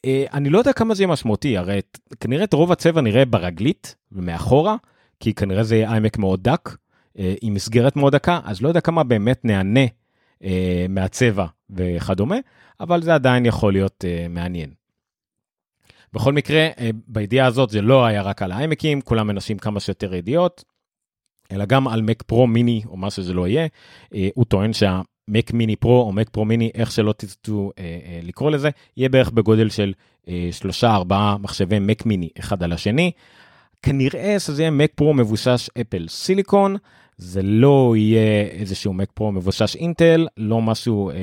אני 0.05 0.50
לא 0.50 0.57
יודע 0.57 0.74
כמה 0.74 0.95
זה 0.95 1.03
יהיה 1.03 1.12
משמעותי 1.12 1.57
הרי 1.57 1.79
כנראה 2.19 2.43
את 2.43 2.53
רוב 2.53 2.71
הצבע 2.71 3.01
נראה 3.01 3.25
ברגלית 3.25 3.95
ומאחורה 4.12 4.75
כי 5.19 5.33
כנראה 5.33 5.63
זה 5.63 5.75
יהיה 5.75 5.91
עמק 5.91 6.17
מאוד 6.17 6.43
דק 6.43 6.75
עם 7.15 7.53
מסגרת 7.53 7.95
מאוד 7.95 8.15
דקה 8.15 8.39
אז 8.43 8.62
לא 8.62 8.67
יודע 8.67 8.81
כמה 8.81 9.03
באמת 9.03 9.45
נהנה 9.45 9.86
מהצבע 10.89 11.45
וכדומה 11.69 12.36
אבל 12.79 13.01
זה 13.01 13.15
עדיין 13.15 13.45
יכול 13.45 13.74
להיות 13.74 14.05
מעניין. 14.29 14.69
בכל 16.17 16.33
מקרה, 16.33 16.67
אה, 16.79 16.89
בידיעה 17.07 17.47
הזאת 17.47 17.69
זה 17.69 17.81
לא 17.81 18.05
היה 18.05 18.21
רק 18.21 18.41
על 18.41 18.51
האיימקים, 18.51 19.01
כולם 19.01 19.27
מנסים 19.27 19.57
כמה 19.57 19.79
שיותר 19.79 20.13
ידיעות, 20.13 20.63
אלא 21.51 21.65
גם 21.65 21.88
על 21.88 22.01
מק 22.01 22.21
פרו 22.21 22.47
מיני 22.47 22.81
או 22.86 22.97
מה 22.97 23.12
שזה 23.12 23.33
לא 23.33 23.47
יהיה. 23.47 23.67
אה, 24.13 24.29
הוא 24.36 24.45
טוען 24.45 24.74
שהמק 24.74 25.53
מיני 25.53 25.75
פרו 25.75 26.01
או 26.01 26.12
מק 26.12 26.29
פרו 26.29 26.45
מיני, 26.45 26.71
איך 26.75 26.91
שלא 26.91 27.13
תרצו 27.13 27.71
אה, 27.79 28.19
לקרוא 28.24 28.51
לזה, 28.51 28.69
יהיה 28.97 29.09
בערך 29.09 29.29
בגודל 29.29 29.69
של 29.69 29.93
שלושה 30.51 30.95
ארבעה 30.95 31.38
מחשבי 31.38 31.79
מק 31.79 32.05
מיני 32.05 32.29
אחד 32.39 32.63
על 32.63 32.74
השני. 32.74 33.12
כנראה 33.81 34.39
שזה 34.39 34.62
יהיה 34.62 34.71
מק 34.71 34.91
פרו 34.95 35.13
מבוסס 35.13 35.69
Apple 35.81 36.05
Silicon, 36.09 36.75
זה 37.17 37.41
לא 37.43 37.93
יהיה 37.97 38.41
איזשהו 38.41 38.93
מק 38.93 39.12
פרו 39.13 39.31
מבוסס 39.31 39.75
אינטל, 39.75 40.27
לא 40.38 40.62
משהו 40.62 41.09
אה, 41.09 41.15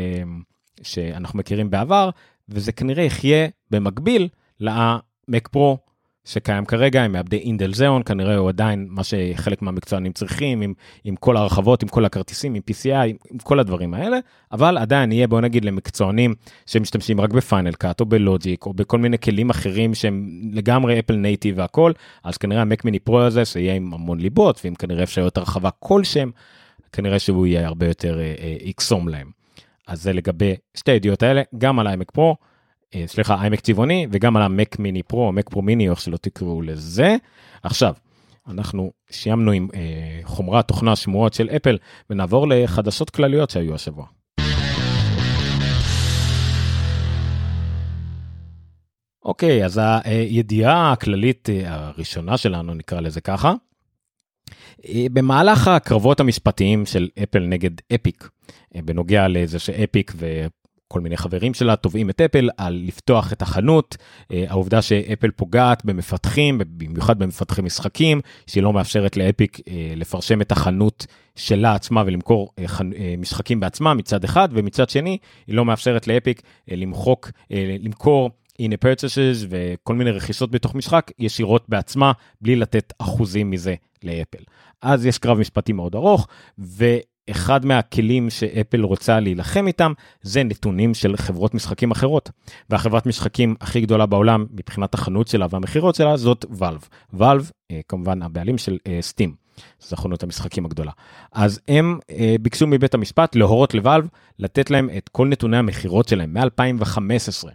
שאנחנו 0.82 1.38
מכירים 1.38 1.70
בעבר, 1.70 2.10
וזה 2.48 2.72
כנראה 2.72 3.04
יחיה 3.04 3.48
במקביל 3.70 4.28
למק 4.60 5.48
פרו 5.48 5.78
שקיים 6.24 6.64
כרגע 6.64 7.04
עם 7.04 7.12
מעבדי 7.12 7.38
אינטל 7.38 7.74
Xeon 7.74 8.02
כנראה 8.02 8.36
הוא 8.36 8.48
עדיין 8.48 8.86
מה 8.90 9.02
שחלק 9.04 9.62
מהמקצוענים 9.62 10.12
צריכים 10.12 10.60
עם, 10.60 10.74
עם 11.04 11.16
כל 11.16 11.36
הרחבות 11.36 11.82
עם 11.82 11.88
כל 11.88 12.04
הכרטיסים 12.04 12.54
עם 12.54 12.62
PCI 12.70 13.06
עם, 13.08 13.16
עם 13.30 13.38
כל 13.38 13.60
הדברים 13.60 13.94
האלה 13.94 14.18
אבל 14.52 14.78
עדיין 14.78 15.12
יהיה 15.12 15.26
בוא 15.26 15.40
נגיד 15.40 15.64
למקצוענים 15.64 16.34
שמשתמשים 16.66 17.20
רק 17.20 17.30
ב 17.30 17.37
Final 17.37 17.72
Cut 17.72 18.00
או 18.00 18.06
ב 18.06 18.16
Logic 18.16 18.66
או 18.66 18.72
בכל 18.72 18.98
מיני 18.98 19.18
כלים 19.18 19.50
אחרים 19.50 19.94
שהם 19.94 20.40
לגמרי 20.52 20.98
אפל 20.98 21.16
native 21.16 21.58
והכל 21.58 21.92
אז 22.24 22.36
כנראה 22.36 22.62
המק 22.62 22.84
מיני 22.84 22.98
פרו 22.98 23.20
הזה 23.20 23.44
שיהיה 23.44 23.74
עם 23.74 23.94
המון 23.94 24.20
ליבות 24.20 24.60
ועם 24.64 24.74
כנראה 24.74 25.02
אפשרויות 25.02 25.36
הרחבה 25.36 25.70
כלשהם 25.78 26.30
כנראה 26.92 27.18
שהוא 27.18 27.46
יהיה 27.46 27.66
הרבה 27.66 27.86
יותר 27.86 28.18
אה, 28.18 28.34
אה, 28.38 28.56
יקסום 28.60 29.08
להם. 29.08 29.30
אז 29.86 30.02
זה 30.02 30.12
לגבי 30.12 30.54
שתי 30.74 30.92
הידיעות 30.92 31.22
האלה 31.22 31.42
גם 31.58 31.78
על 31.78 31.86
iMac 31.86 32.12
פרו. 32.12 32.36
אה, 32.94 33.04
סליחה, 33.06 33.34
איימק 33.40 33.60
צבעוני, 33.60 34.06
וגם 34.10 34.36
על 34.36 34.42
המק 34.42 34.78
מיני 34.78 35.02
פרו, 35.02 35.32
מק 35.32 35.50
פרו 35.50 35.62
מיני, 35.62 35.90
איך 35.90 36.00
שלא 36.00 36.16
תקראו 36.16 36.62
לזה. 36.62 37.16
עכשיו, 37.62 37.94
אנחנו 38.48 38.92
סיימנו 39.10 39.52
עם 39.52 39.68
אה, 39.74 39.80
חומרת 40.24 40.68
תוכנה 40.68 40.96
שמועות 40.96 41.34
של 41.34 41.48
אפל, 41.56 41.78
ונעבור 42.10 42.48
לחדשות 42.48 43.10
כלליות 43.10 43.50
שהיו 43.50 43.74
השבוע. 43.74 44.06
אוקיי, 49.24 49.64
אז 49.64 49.80
הידיעה 50.04 50.92
הכללית 50.92 51.50
אה, 51.50 51.62
הראשונה 51.66 52.36
שלנו, 52.36 52.74
נקרא 52.74 53.00
לזה 53.00 53.20
ככה, 53.20 53.54
אה, 54.88 55.06
במהלך 55.12 55.68
הקרבות 55.68 56.20
המשפטיים 56.20 56.86
של 56.86 57.08
אפל 57.22 57.40
נגד 57.40 57.70
אפיק, 57.94 58.28
בנוגע 58.76 59.28
לזה 59.28 59.58
שאפיק 59.58 60.12
וכל 60.94 61.00
מיני 61.00 61.16
חברים 61.16 61.54
שלה 61.54 61.76
תובעים 61.76 62.10
את 62.10 62.20
אפל 62.20 62.48
על 62.56 62.82
לפתוח 62.86 63.32
את 63.32 63.42
החנות, 63.42 63.96
העובדה 64.30 64.82
שאפל 64.82 65.30
פוגעת 65.30 65.84
במפתחים, 65.84 66.60
במיוחד 66.66 67.18
במפתחי 67.18 67.62
משחקים, 67.62 68.20
שהיא 68.46 68.62
לא 68.62 68.72
מאפשרת 68.72 69.16
לאפיק 69.16 69.58
לפרשם 69.96 70.40
את 70.40 70.52
החנות 70.52 71.06
שלה 71.36 71.74
עצמה 71.74 72.02
ולמכור 72.06 72.50
משחקים 73.18 73.60
בעצמה 73.60 73.94
מצד 73.94 74.24
אחד, 74.24 74.48
ומצד 74.52 74.90
שני 74.90 75.18
היא 75.46 75.54
לא 75.54 75.64
מאפשרת 75.64 76.06
לאפיק 76.06 76.42
למחוק, 76.68 77.30
למכור 77.80 78.30
הנה 78.58 78.74
purchases 78.84 79.46
וכל 79.48 79.94
מיני 79.94 80.10
רכישות 80.10 80.50
בתוך 80.50 80.74
משחק 80.74 81.10
ישירות 81.18 81.68
בעצמה 81.68 82.12
בלי 82.40 82.56
לתת 82.56 82.92
אחוזים 82.98 83.50
מזה 83.50 83.74
לאפל. 84.02 84.42
אז 84.82 85.06
יש 85.06 85.18
קרב 85.18 85.38
משפטי 85.38 85.72
מאוד 85.72 85.94
ארוך 85.94 86.28
ואחד 87.28 87.66
מהכלים 87.66 88.30
שאפל 88.30 88.80
רוצה 88.80 89.20
להילחם 89.20 89.66
איתם 89.66 89.92
זה 90.22 90.42
נתונים 90.42 90.94
של 90.94 91.16
חברות 91.16 91.54
משחקים 91.54 91.90
אחרות. 91.90 92.30
והחברת 92.70 93.06
משחקים 93.06 93.54
הכי 93.60 93.80
גדולה 93.80 94.06
בעולם 94.06 94.46
מבחינת 94.50 94.94
החנות 94.94 95.28
שלה 95.28 95.46
והמכירות 95.50 95.94
שלה 95.94 96.16
זאת 96.16 96.44
ואלב. 96.50 96.88
ואלב 97.12 97.50
כמובן 97.88 98.22
הבעלים 98.22 98.58
של 98.58 98.78
סטים. 99.00 99.30
אה, 99.30 99.44
זו 99.80 99.96
חנות 99.96 100.22
המשחקים 100.22 100.66
הגדולה. 100.66 100.92
אז 101.32 101.60
הם 101.68 101.98
אה, 102.10 102.36
ביקשו 102.40 102.66
מבית 102.66 102.94
המשפט 102.94 103.36
להורות 103.36 103.74
לוואלב 103.74 104.08
לתת 104.38 104.70
להם 104.70 104.90
את 104.96 105.08
כל 105.08 105.28
נתוני 105.28 105.56
המכירות 105.56 106.08
שלהם 106.08 106.36
מ-2015. 106.36 107.48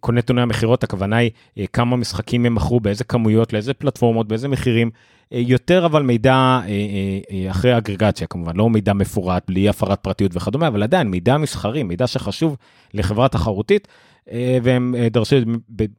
כל 0.00 0.12
נתוני 0.12 0.42
המכירות, 0.42 0.84
הכוונה 0.84 1.16
היא 1.16 1.30
אה, 1.58 1.66
כמה 1.72 1.96
משחקים 1.96 2.46
הם 2.46 2.54
מכרו, 2.54 2.80
באיזה 2.80 3.04
כמויות, 3.04 3.52
לאיזה 3.52 3.74
פלטפורמות, 3.74 4.28
באיזה 4.28 4.48
מחירים. 4.48 4.90
אה, 5.32 5.38
יותר 5.38 5.86
אבל 5.86 6.02
מידע 6.02 6.60
אה, 6.68 7.50
אחרי 7.50 7.78
אגרגציה 7.78 8.26
כמובן, 8.26 8.56
לא 8.56 8.70
מידע 8.70 8.92
מפורט, 8.92 9.42
בלי 9.48 9.68
הפרת 9.68 10.00
פרטיות 10.00 10.36
וכדומה, 10.36 10.68
אבל 10.68 10.82
עדיין 10.82 11.08
מידע 11.08 11.36
מסחרי, 11.36 11.82
מידע 11.82 12.06
שחשוב 12.06 12.56
לחברה 12.94 13.28
תחרותית, 13.28 13.88
והם 14.62 14.94
דרשו 15.10 15.36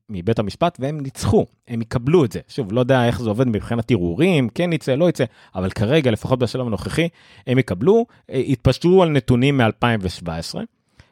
מבית 0.09 0.39
המשפט 0.39 0.77
והם 0.81 0.99
ניצחו, 0.99 1.45
הם 1.67 1.81
יקבלו 1.81 2.25
את 2.25 2.31
זה. 2.31 2.39
שוב, 2.47 2.73
לא 2.73 2.79
יודע 2.79 3.07
איך 3.07 3.21
זה 3.21 3.29
עובד 3.29 3.47
מבחינת 3.47 3.91
ערעורים, 3.91 4.49
כן 4.49 4.73
יצא, 4.73 4.95
לא 4.95 5.09
יצא, 5.09 5.23
אבל 5.55 5.69
כרגע, 5.69 6.11
לפחות 6.11 6.39
בשלב 6.39 6.67
הנוכחי, 6.67 7.07
הם 7.47 7.59
יקבלו, 7.59 8.05
התפשטו 8.29 9.03
על 9.03 9.09
נתונים 9.09 9.57
מ-2017. 9.57 10.55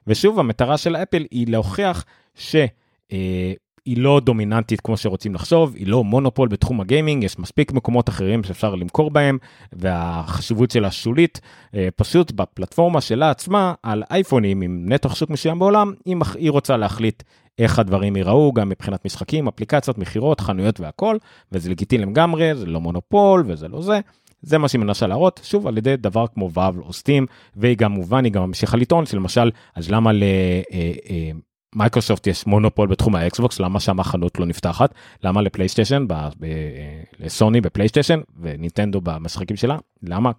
ושוב, 0.08 0.40
המטרה 0.40 0.78
של 0.78 0.96
אפל 0.96 1.26
היא 1.32 1.48
להוכיח 1.48 2.06
שהיא 2.36 3.98
לא 3.98 4.20
דומיננטית 4.24 4.82
כמו 4.82 4.98
שרוצים 4.98 5.36
לחשוב, 5.36 5.76
היא 5.76 5.88
לא 5.88 6.04
מונופול 6.04 6.48
בתחום 6.48 6.82
הגיימינג, 6.82 7.24
יש 7.24 7.40
מספיק 7.40 7.72
מקומות 7.72 8.10
אחרים 8.10 8.44
שאפשר 8.44 8.76
למכור 8.76 9.12
בהם, 9.12 9.38
והחשיבות 9.74 10.72
שלה 10.72 10.92
שולית, 10.92 11.42
אה, 11.76 11.88
פשוט 11.96 12.32
בפלטפורמה 12.32 13.02
שלה 13.02 13.30
עצמה, 13.30 13.74
על 13.84 14.04
אייפונים 14.12 14.62
עם 14.62 14.86
נתח 14.88 15.16
שוק 15.16 15.30
מסוים 15.30 15.60
בעולם, 15.60 15.94
היא, 16.36 16.52
רוצה 16.52 16.78
להחליט 16.78 17.24
איך 17.60 17.80
הדברים 17.80 18.16
ייראו, 18.16 18.54
גם 18.54 18.70
מבחינת 18.70 19.06
משחקים, 19.06 19.48
אפליקציות, 19.48 19.98
מכירות, 19.98 20.40
חנויות 20.40 20.80
והכל, 20.80 21.18
וזה 21.52 21.70
לגיטימי 21.70 22.06
לגמרי, 22.06 22.56
זה 22.56 22.66
לא 22.66 22.82
מונופול 22.82 23.44
וזה 23.48 23.68
לא 23.68 23.82
זה. 23.82 24.00
זה 24.42 24.58
מה 24.58 24.68
שהיא 24.68 24.80
מנסה 24.82 25.08
להראות, 25.08 25.40
שוב, 25.44 25.68
על 25.68 25.78
ידי 25.78 25.98
דבר 25.98 26.26
כמו 26.34 26.52
ואלב 26.52 26.80
או 26.80 26.94
סטים, 26.94 27.26
והיא 27.56 27.78
גם 27.78 27.92
מובן, 27.92 28.26
היא 28.26 28.34
גם 28.34 28.44
ממשיכה 28.44 28.78
לטעון 28.78 29.06
שלמשל, 29.06 29.52
אז 29.76 29.92
למה 29.92 30.12
למייקרוסופט 31.76 32.28
אה, 32.28 32.32
יש 32.32 32.48
מונופול 32.48 32.88
בתחום 32.88 33.16
האקסבוקס, 33.16 33.60
למה 33.60 33.80
שם 33.80 34.00
החנות 34.00 34.40
לא 34.40 34.46
נפתחת, 34.46 34.94
למה 35.24 35.42
לפלייסטיישן, 35.42 36.06
אה, 36.12 36.30
לסוני 37.20 37.62
בפלייסטיישן 37.62 38.20
ונינטנדו 38.40 39.02
במשחקים 39.02 39.58
שלה, 39.58 39.78
למה? 40.04 40.32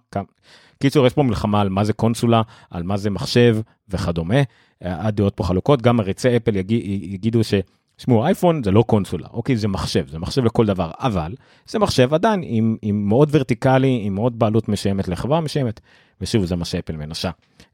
קיצור, 0.79 1.07
יש 1.07 1.13
פה 1.13 1.23
מלחמה 1.23 1.61
על 1.61 1.69
מה 1.69 1.83
זה 1.83 1.93
קונסולה, 1.93 2.41
על 2.71 2.83
מה 2.83 2.97
זה 2.97 3.09
מחשב 3.09 3.57
וכדומה, 3.89 4.35
הדעות 4.81 5.33
פה 5.35 5.43
חלוקות, 5.43 5.81
גם 5.81 5.97
מעריצי 5.97 6.37
אפל 6.37 6.55
יגידו 6.55 7.43
ש... 7.43 7.53
תשמעו, 7.97 8.25
אייפון 8.25 8.63
זה 8.63 8.71
לא 8.71 8.81
קונסולה, 8.81 9.27
אוקיי, 9.33 9.55
זה 9.55 9.67
מחשב, 9.67 10.07
זה 10.07 10.19
מחשב 10.19 10.43
לכל 10.45 10.65
דבר, 10.65 10.91
אבל 10.99 11.35
זה 11.67 11.79
מחשב 11.79 12.13
עדיין 12.13 12.41
עם, 12.43 12.77
עם 12.81 13.07
מאוד 13.07 13.29
ורטיקלי, 13.31 14.01
עם 14.03 14.15
מאוד 14.15 14.39
בעלות 14.39 14.69
משיימת 14.69 15.07
לחברה 15.07 15.41
משיימת, 15.41 15.79
ושוב, 16.21 16.45
זה 16.45 16.55
מה 16.55 16.65
שאפל 16.65 16.95
מנסה 16.95 17.29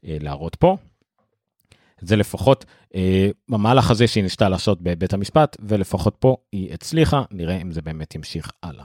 אה, 0.06 0.16
להראות 0.20 0.54
פה. 0.54 0.76
זה 2.06 2.16
לפחות 2.16 2.64
אה, 2.94 3.28
במהלך 3.48 3.90
הזה 3.90 4.06
שהיא 4.06 4.22
ניסתה 4.22 4.48
לעשות 4.48 4.82
בבית 4.82 5.12
המשפט, 5.12 5.56
ולפחות 5.60 6.16
פה 6.18 6.36
היא 6.52 6.74
הצליחה, 6.74 7.22
נראה 7.30 7.62
אם 7.62 7.72
זה 7.72 7.82
באמת 7.82 8.14
ימשיך 8.14 8.50
הלאה. 8.62 8.84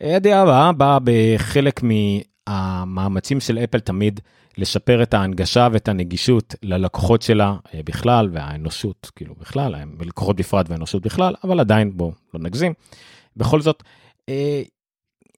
הידיעה 0.00 0.42
הבאה 0.42 0.72
באה 0.72 0.98
בחלק 1.04 1.80
מהמאמצים 1.82 3.40
של 3.40 3.58
אפל 3.58 3.80
תמיד 3.80 4.20
לשפר 4.58 5.02
את 5.02 5.14
ההנגשה 5.14 5.68
ואת 5.72 5.88
הנגישות 5.88 6.54
ללקוחות 6.62 7.22
שלה 7.22 7.56
אה, 7.74 7.80
בכלל 7.84 8.28
והאנושות 8.32 9.10
כאילו 9.16 9.34
בכלל, 9.34 9.74
לקוחות 10.00 10.36
בפרט 10.36 10.70
והאנושות 10.70 11.02
בכלל, 11.02 11.34
אבל 11.44 11.60
עדיין 11.60 11.96
בואו 11.96 12.12
לא 12.34 12.40
נגזים. 12.40 12.72
בכל 13.36 13.60
זאת, 13.60 13.82
אה, 14.28 14.62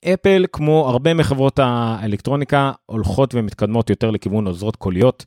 אפל 0.04 0.44
כמו 0.52 0.88
הרבה 0.88 1.14
מחברות 1.14 1.58
האלקטרוניקה 1.58 2.72
הולכות 2.86 3.34
ומתקדמות 3.34 3.90
יותר 3.90 4.10
לכיוון 4.10 4.46
עוזרות 4.46 4.76
קוליות, 4.76 5.24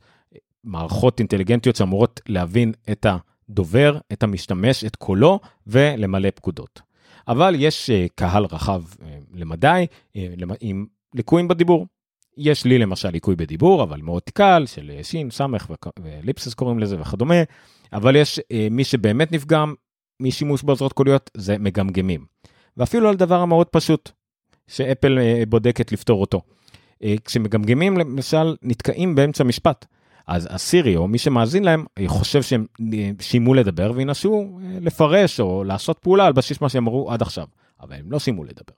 מערכות 0.66 1.18
אינטליגנטיות 1.18 1.76
שאמורות 1.76 2.20
להבין 2.28 2.72
את 2.90 3.06
הדובר, 3.48 3.98
את 4.12 4.22
המשתמש, 4.22 4.84
את 4.84 4.96
קולו 4.96 5.40
ולמלא 5.66 6.30
פקודות. 6.34 6.80
אבל 7.28 7.54
יש 7.58 7.90
אה, 7.90 8.06
קהל 8.14 8.44
רחב 8.44 8.82
למדי 9.34 9.86
עם 10.60 10.86
ליקויים 11.14 11.48
בדיבור. 11.48 11.86
יש 12.36 12.64
לי 12.64 12.78
למשל 12.78 13.08
ליקוי 13.08 13.36
בדיבור, 13.36 13.82
אבל 13.82 14.00
מאוד 14.00 14.22
קל, 14.34 14.64
של 14.66 14.90
שין, 15.02 15.30
סמך 15.30 15.70
וליפסס 16.02 16.54
קוראים 16.54 16.78
לזה 16.78 17.00
וכדומה, 17.00 17.42
אבל 17.92 18.16
יש 18.16 18.40
אה, 18.52 18.68
מי 18.70 18.84
שבאמת 18.84 19.32
נפגם 19.32 19.74
משימוש 20.20 20.62
בעוזרות 20.62 20.92
קוליות, 20.92 21.30
זה 21.36 21.58
מגמגמים. 21.58 22.24
ואפילו 22.76 23.08
על 23.08 23.16
דבר 23.16 23.40
המאוד 23.40 23.66
פשוט, 23.66 24.10
שאפל 24.66 25.18
אה, 25.18 25.42
בודקת 25.48 25.92
לפתור 25.92 26.20
אותו. 26.20 26.40
אה, 27.02 27.14
כשמגמגמים 27.24 27.98
למשל 27.98 28.56
נתקעים 28.62 29.14
באמצע 29.14 29.44
משפט, 29.44 29.86
אז 30.26 30.48
הסירי 30.50 30.96
או 30.96 31.08
מי 31.08 31.18
שמאזין 31.18 31.64
להם 31.64 31.84
חושב 32.06 32.42
שהם 32.42 32.66
שימו 33.20 33.54
לדבר 33.54 33.92
וינסו 33.94 34.58
לפרש 34.80 35.40
או 35.40 35.64
לעשות 35.64 35.98
פעולה 35.98 36.26
על 36.26 36.32
בסיס 36.32 36.60
מה 36.60 36.68
שהם 36.68 36.86
אמרו 36.86 37.12
עד 37.12 37.22
עכשיו, 37.22 37.46
אבל 37.80 37.96
הם 37.96 38.12
לא 38.12 38.18
שימו 38.18 38.44
לדבר. 38.44 38.74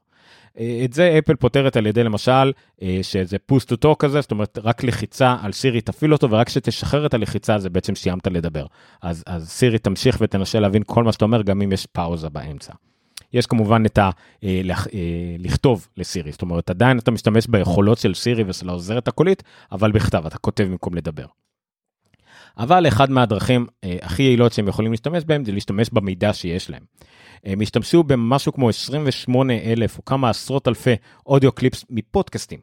אה, 0.58 0.80
את 0.84 0.92
זה 0.92 1.18
אפל 1.18 1.36
פותרת 1.36 1.76
על 1.76 1.86
ידי 1.86 2.04
למשל 2.04 2.52
אה, 2.82 2.98
שזה 3.02 3.36
push 3.52 3.64
to 3.64 3.74
talk 3.84 3.96
כזה, 3.98 4.20
זאת 4.20 4.30
אומרת 4.30 4.58
רק 4.62 4.84
לחיצה 4.84 5.36
על 5.42 5.52
סירי 5.52 5.80
תפעיל 5.80 6.12
אותו 6.12 6.30
ורק 6.30 6.46
כשתשחרר 6.46 7.06
את 7.06 7.14
הלחיצה 7.14 7.58
זה 7.58 7.70
בעצם 7.70 7.94
סיימת 7.94 8.26
לדבר. 8.26 8.66
אז, 9.02 9.24
אז 9.26 9.48
סירי 9.48 9.78
תמשיך 9.78 10.18
ותנסה 10.20 10.60
להבין 10.60 10.82
כל 10.86 11.04
מה 11.04 11.12
שאתה 11.12 11.24
אומר 11.24 11.42
גם 11.42 11.62
אם 11.62 11.72
יש 11.72 11.86
פאוזה 11.86 12.28
באמצע. 12.28 12.72
יש 13.32 13.46
כמובן 13.46 13.86
את 13.86 13.98
ה... 13.98 14.10
אה, 14.44 14.60
לכתוב 15.38 15.88
לסירי, 15.96 16.32
זאת 16.32 16.42
אומרת 16.42 16.70
עדיין 16.70 16.98
אתה 16.98 17.10
משתמש 17.10 17.46
ביכולות 17.46 17.98
של 17.98 18.14
סירי 18.14 18.44
ושל 18.46 18.68
העוזרת 18.68 19.08
הקולית, 19.08 19.42
אבל 19.72 19.92
בכתב 19.92 20.26
אתה 20.26 20.38
כותב 20.38 20.64
במקום 20.64 20.94
לדבר. 20.94 21.26
אבל 22.58 22.88
אחד 22.88 23.10
מהדרכים 23.10 23.66
הכי 24.02 24.22
יעילות 24.22 24.52
שהם 24.52 24.68
יכולים 24.68 24.90
להשתמש 24.90 25.24
בהם 25.24 25.44
זה 25.44 25.52
להשתמש 25.52 25.90
במידע 25.92 26.32
שיש 26.32 26.70
להם. 26.70 26.82
הם 27.44 27.60
השתמשו 27.60 28.02
במשהו 28.02 28.52
כמו 28.52 28.68
28 28.68 29.52
אלף 29.52 29.98
או 29.98 30.04
כמה 30.04 30.30
עשרות 30.30 30.68
אלפי 30.68 30.94
אודיו 31.26 31.52
קליפס 31.52 31.84
מפודקאסטים. 31.90 32.60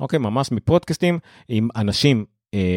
אוקיי, 0.00 0.18
ממש 0.18 0.52
מפודקאסטים 0.52 1.18
עם 1.48 1.68
אנשים 1.76 2.18
אה, 2.18 2.33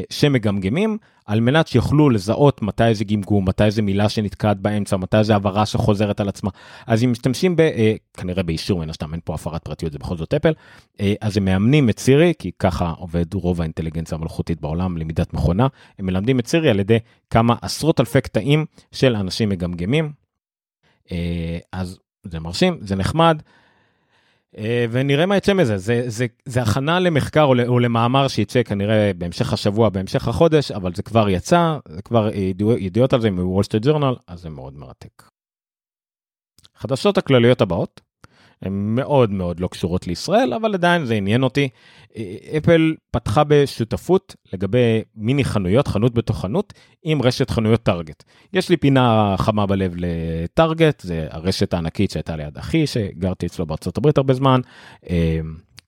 שמגמגמים 0.10 0.98
על 1.28 1.40
מנת 1.40 1.68
שיוכלו 1.68 2.10
לזהות 2.10 2.62
מתי 2.62 2.96
זה 2.96 3.06
גמגום, 3.06 3.48
מתי 3.48 3.72
זה 3.72 3.82
מילה 3.82 4.10
שנתקעת 4.10 4.58
באמצע, 4.58 4.98
מתי 4.98 5.24
זה 5.24 5.36
הבהרה 5.36 5.66
שחוזרת 5.66 6.20
על 6.20 6.30
עצמה. 6.30 6.50
אז 6.88 7.04
אם 7.04 7.12
משתמשים 7.12 7.56
ב... 7.56 7.60
אה, 7.60 7.94
כנראה 8.14 8.44
באישור 8.44 8.80
מן 8.80 8.90
הסתם, 8.90 9.14
אין 9.14 9.22
פה 9.24 9.34
הפרת 9.34 9.64
פרטיות, 9.64 9.92
זה 9.92 10.00
בכל 10.00 10.18
זאת 10.18 10.34
אפל, 10.34 10.54
אה, 11.00 11.14
אז 11.22 11.38
הם 11.38 11.46
מאמנים 11.46 11.90
את 11.90 12.00
סירי, 12.00 12.34
כי 12.40 12.52
ככה 12.60 12.94
עובד 12.98 13.34
רוב 13.34 13.62
האינטליגנציה 13.62 14.18
המלאכותית 14.18 14.62
בעולם, 14.62 14.98
למידת 14.98 15.34
מכונה, 15.34 15.68
הם 16.00 16.06
מלמדים 16.06 16.40
את 16.40 16.48
סירי 16.48 16.70
על 16.70 16.80
ידי 16.80 16.98
כמה 17.30 17.56
עשרות 17.62 18.00
אלפי 18.00 18.22
קטעים 18.22 18.66
של 18.92 19.16
אנשים 19.16 19.50
מגמגמים, 19.50 20.12
אה, 21.12 21.58
אז 21.74 22.00
זה 22.24 22.40
מרשים, 22.40 22.78
זה 22.82 22.96
נחמד. 22.96 23.42
אה, 24.58 24.86
ונראה 24.92 25.26
מה 25.26 25.38
יצא 25.38 25.54
מזה, 25.54 25.78
זה, 25.78 26.04
זה, 26.08 26.26
זה 26.46 26.62
הכנה 26.62 27.00
למחקר 27.00 27.44
או, 27.44 27.80
למאמר 27.80 28.28
שיצא 28.28 28.64
כנראה 28.64 29.12
בהמשך 29.18 29.54
השבוע, 29.54 29.90
בהמשך 29.90 30.28
החודש, 30.28 30.72
אבל 30.72 30.94
זה 30.96 31.04
כבר 31.04 31.30
יצא, 31.30 31.78
זה 31.90 32.02
כבר 32.02 32.30
ידיעות, 32.34 32.78
ידיעות 32.80 33.14
על 33.14 33.22
זה 33.22 33.32
מוול 33.32 33.64
סטריט 33.64 33.84
ג'ורנל, 33.86 34.16
אז 34.28 34.42
זה 34.42 34.50
מאוד 34.50 34.74
מרתק. 34.74 35.24
חדשות 36.76 37.18
הכלליות 37.18 37.62
הבאות, 37.62 38.02
מאוד 38.70 39.32
מאוד 39.32 39.60
לא 39.60 39.68
קשורות 39.68 40.08
לישראל, 40.08 40.54
אבל 40.54 40.74
עדיין 40.74 41.06
זה 41.06 41.14
עניין 41.14 41.44
אותי. 41.44 41.70
אפל 42.58 42.96
פתחה 43.12 43.44
בשותפות 43.44 44.36
לגבי 44.54 45.02
מיני 45.16 45.44
חנויות, 45.44 45.88
חנות 45.88 46.14
בתוך 46.14 46.42
חנות, 46.42 46.74
עם 47.04 47.22
רשת 47.22 47.50
חנויות 47.50 47.84
טארגט. 47.84 48.24
יש 48.54 48.70
לי 48.70 48.78
פינה 48.78 49.36
חמה 49.38 49.66
בלב 49.66 49.94
לטארגט, 49.98 51.02
זה 51.02 51.28
הרשת 51.30 51.74
הענקית 51.74 52.12
שהייתה 52.12 52.36
ליד 52.36 52.58
אחי, 52.58 52.88
שגרתי 52.88 53.46
אצלו 53.46 53.66
בארצות 53.66 53.98
הברית 53.98 54.18
הרבה 54.18 54.34
זמן. 54.34 54.62
אה, 55.10 55.40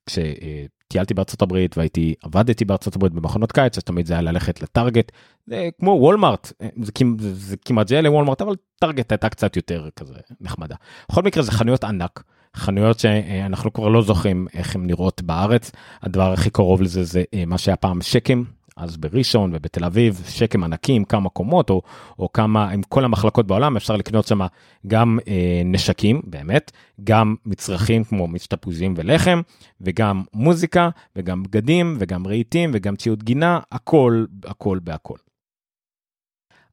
כשטיילתי 0.10 1.14
בארצות 1.14 1.42
הברית 1.42 1.78
והייתי 1.78 2.16
עבדתי 2.24 2.66
בארצות 2.66 2.96
הברית 2.96 3.14
במכונות 3.14 3.52
קיץ 3.52 3.78
אז 3.78 3.84
תמיד 3.84 4.06
זה 4.06 4.14
היה 4.14 4.22
ללכת 4.22 4.62
לטארגט 4.62 5.12
זה 5.48 5.70
כמו 5.80 5.92
וולמארט 5.92 6.54
זה, 6.82 6.92
זה, 7.20 7.34
זה 7.34 7.58
כמעט 7.58 7.88
זה 7.88 8.02
לוולמארט 8.02 8.42
אבל 8.42 8.56
טארגט 8.80 9.12
הייתה 9.12 9.30
קצת 9.30 9.56
יותר 9.56 9.90
כזה 9.96 10.14
נחמדה. 10.42 10.76
בכל 11.10 11.24
מקרה 11.24 11.44
זה 11.44 11.52
חנויות 11.52 11.84
ענק 11.84 12.24
חנויות 12.56 13.00
שאנחנו 13.00 13.74
כבר 13.74 13.88
לא 13.88 14.02
זוכרים 14.02 14.48
איך 14.54 14.76
הן 14.76 14.88
נראות 14.88 15.22
בארץ 15.22 15.72
הדבר 16.02 16.34
הכי 16.34 16.50
קרוב 16.50 16.82
לזה 16.82 17.04
זה 17.04 17.24
אה, 17.34 17.44
מה 17.46 17.58
שהיה 17.58 17.76
פעם 17.76 18.02
שקם 18.02 18.44
אז 18.80 18.98
בראשון 18.98 19.52
ובתל 19.54 19.86
אביב 19.86 20.22
שקם 20.28 20.64
ענקים 20.64 21.04
כמה 21.06 21.30
קומות 21.30 21.70
או, 21.70 21.82
או 22.20 22.32
כמה 22.34 22.70
עם 22.70 22.82
כל 22.84 23.06
המחלקות 23.06 23.48
בעולם 23.48 23.78
אפשר 23.78 23.96
לקנות 23.96 24.28
שם 24.28 24.40
גם 24.88 25.20
אה, 25.28 25.62
נשקים 25.66 26.22
באמת 26.24 26.72
גם 27.04 27.36
מצרכים 27.46 28.04
כמו 28.04 28.28
מצטפוזים 28.28 28.94
ולחם 28.98 29.42
וגם 29.82 30.24
מוזיקה 30.34 30.90
וגם 31.16 31.44
בגדים 31.44 31.98
וגם 32.00 32.28
רהיטים 32.28 32.72
וגם 32.74 32.96
ציוד 32.96 33.24
גינה 33.24 33.60
הכל 33.72 34.26
הכל 34.46 34.80
בהכל. 34.84 35.29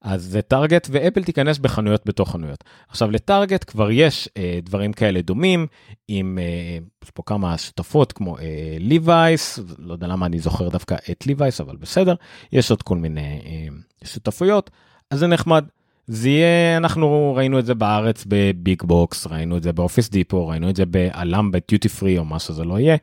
אז 0.07 0.23
זה 0.23 0.43
טארגט 0.43 0.89
ואפל 0.91 1.25
תיכנס 1.25 1.59
בחנויות 1.59 2.07
בתוך 2.07 2.31
חנויות. 2.33 2.65
עכשיו 2.89 3.11
לטארגט 3.11 3.65
כבר 3.71 3.91
יש 3.91 4.29
אה, 4.37 4.59
דברים 4.63 4.93
כאלה 4.93 5.23
דומים 5.23 5.67
עם 6.09 6.39
אה, 6.43 6.79
יש 7.05 7.11
פה 7.11 7.23
כמה 7.27 7.59
שותפות 7.59 8.13
כמו 8.13 8.39
אה, 8.39 8.77
ליווייס 8.81 9.59
לא 9.79 9.93
יודע 9.93 10.07
למה 10.07 10.27
אני 10.27 10.39
זוכר 10.39 10.69
דווקא 10.69 10.97
את 11.11 11.27
ליווייס 11.27 11.61
אבל 11.61 11.77
בסדר 11.77 12.15
יש 12.53 12.71
עוד 12.71 12.83
כל 12.83 12.97
מיני 12.97 13.41
אה, 13.47 13.67
שותפויות 14.05 14.71
אז 15.11 15.19
זה 15.19 15.27
נחמד. 15.27 15.65
זה 16.07 16.29
יהיה 16.29 16.77
אנחנו 16.77 17.35
ראינו 17.37 17.59
את 17.59 17.67
זה 17.67 17.75
בארץ 17.75 18.25
בביג 18.29 18.83
בוקס 18.83 19.27
ראינו 19.27 19.57
את 19.57 19.63
זה 19.63 19.73
באופיס 19.73 20.11
דיפו 20.11 20.49
ראינו 20.49 20.71
את 20.71 20.77
זה 20.77 20.87
בעלם 20.87 21.51
בדיוטי 21.51 21.89
פרי 21.89 22.19
או 22.19 22.25
מה 22.25 22.39
שזה 22.39 22.65
לא 22.65 22.79
יהיה 22.79 22.97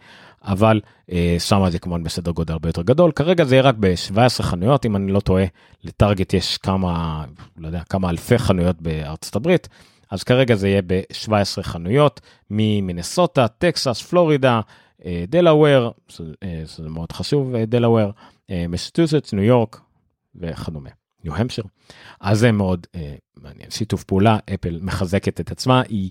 אבל 0.44 0.82
אה, 1.12 1.36
שם 1.40 1.70
זה 1.70 1.80
כמובן 1.80 2.04
בסדר 2.04 2.32
גודל 2.32 2.54
הרבה 2.54 2.70
יותר 2.70 2.82
גדול. 2.82 3.12
כרגע 3.12 3.44
זה 3.44 3.62
רק 3.62 3.76
ב-17 3.80 4.44
חנויות 4.44 4.86
אם 4.86 4.96
אני 4.96 5.12
לא 5.12 5.20
טועה. 5.20 5.46
לטארגט 5.84 6.34
יש 6.34 6.58
כמה 6.58 7.24
לא 7.58 7.68
יודע 7.68 7.82
כמה 7.90 8.10
אלפי 8.10 8.38
חנויות 8.38 8.82
בארצות 8.82 9.36
הברית. 9.36 9.68
אז 10.12 10.24
כרגע 10.24 10.56
זה 10.56 10.68
יהיה 10.68 10.82
ב-17 10.88 11.62
חנויות 11.62 12.22
ממינסוטה 12.50 13.48
טקסס 13.48 14.02
פלורידה 14.02 14.62
אה, 15.06 15.24
דלאוור 15.28 15.92
אה, 16.44 16.62
זה 16.66 16.90
מאוד 16.90 17.12
חשוב 17.12 17.56
אה, 17.56 17.66
דלאוור 17.66 18.12
אה, 18.50 18.66
ניו 19.34 19.44
יורק 19.44 19.82
וכדומה. 20.36 20.90
ניו 21.24 21.36
המפשייר. 21.36 21.64
אז 22.22 22.40
זה 22.40 22.52
מאוד 22.52 22.88
אה, 22.96 23.16
מעניין 23.38 23.70
שיתוף 23.70 24.04
פעולה 24.04 24.38
אפל 24.54 24.80
מחזקת 24.82 25.40
את 25.40 25.52
עצמה 25.52 25.82
היא. 25.90 26.10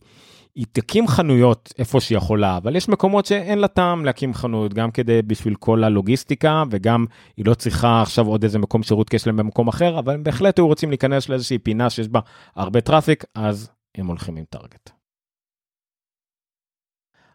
היא 0.54 0.66
תקים 0.72 1.08
חנויות 1.08 1.72
איפה 1.78 2.00
שהיא 2.00 2.18
יכולה 2.18 2.56
אבל 2.56 2.76
יש 2.76 2.88
מקומות 2.88 3.26
שאין 3.26 3.58
לה 3.58 3.68
טעם 3.68 4.04
להקים 4.04 4.34
חנות 4.34 4.74
גם 4.74 4.90
כדי 4.90 5.22
בשביל 5.22 5.54
כל 5.54 5.84
הלוגיסטיקה 5.84 6.62
וגם 6.70 7.06
היא 7.36 7.46
לא 7.46 7.54
צריכה 7.54 8.02
עכשיו 8.02 8.26
עוד 8.26 8.44
איזה 8.44 8.58
מקום 8.58 8.82
שירות 8.82 9.08
כי 9.08 9.16
יש 9.16 9.26
להם 9.26 9.36
במקום 9.36 9.68
אחר 9.68 9.98
אבל 9.98 10.14
הם 10.14 10.22
בהחלט 10.22 10.58
היו 10.58 10.66
רוצים 10.66 10.90
להיכנס 10.90 11.28
לאיזושהי 11.28 11.58
פינה 11.58 11.90
שיש 11.90 12.08
בה 12.08 12.20
הרבה 12.56 12.80
traffic 12.80 13.24
אז 13.34 13.70
הם 13.94 14.06
הולכים 14.06 14.36
עם 14.36 14.44
טארגט. 14.50 15.01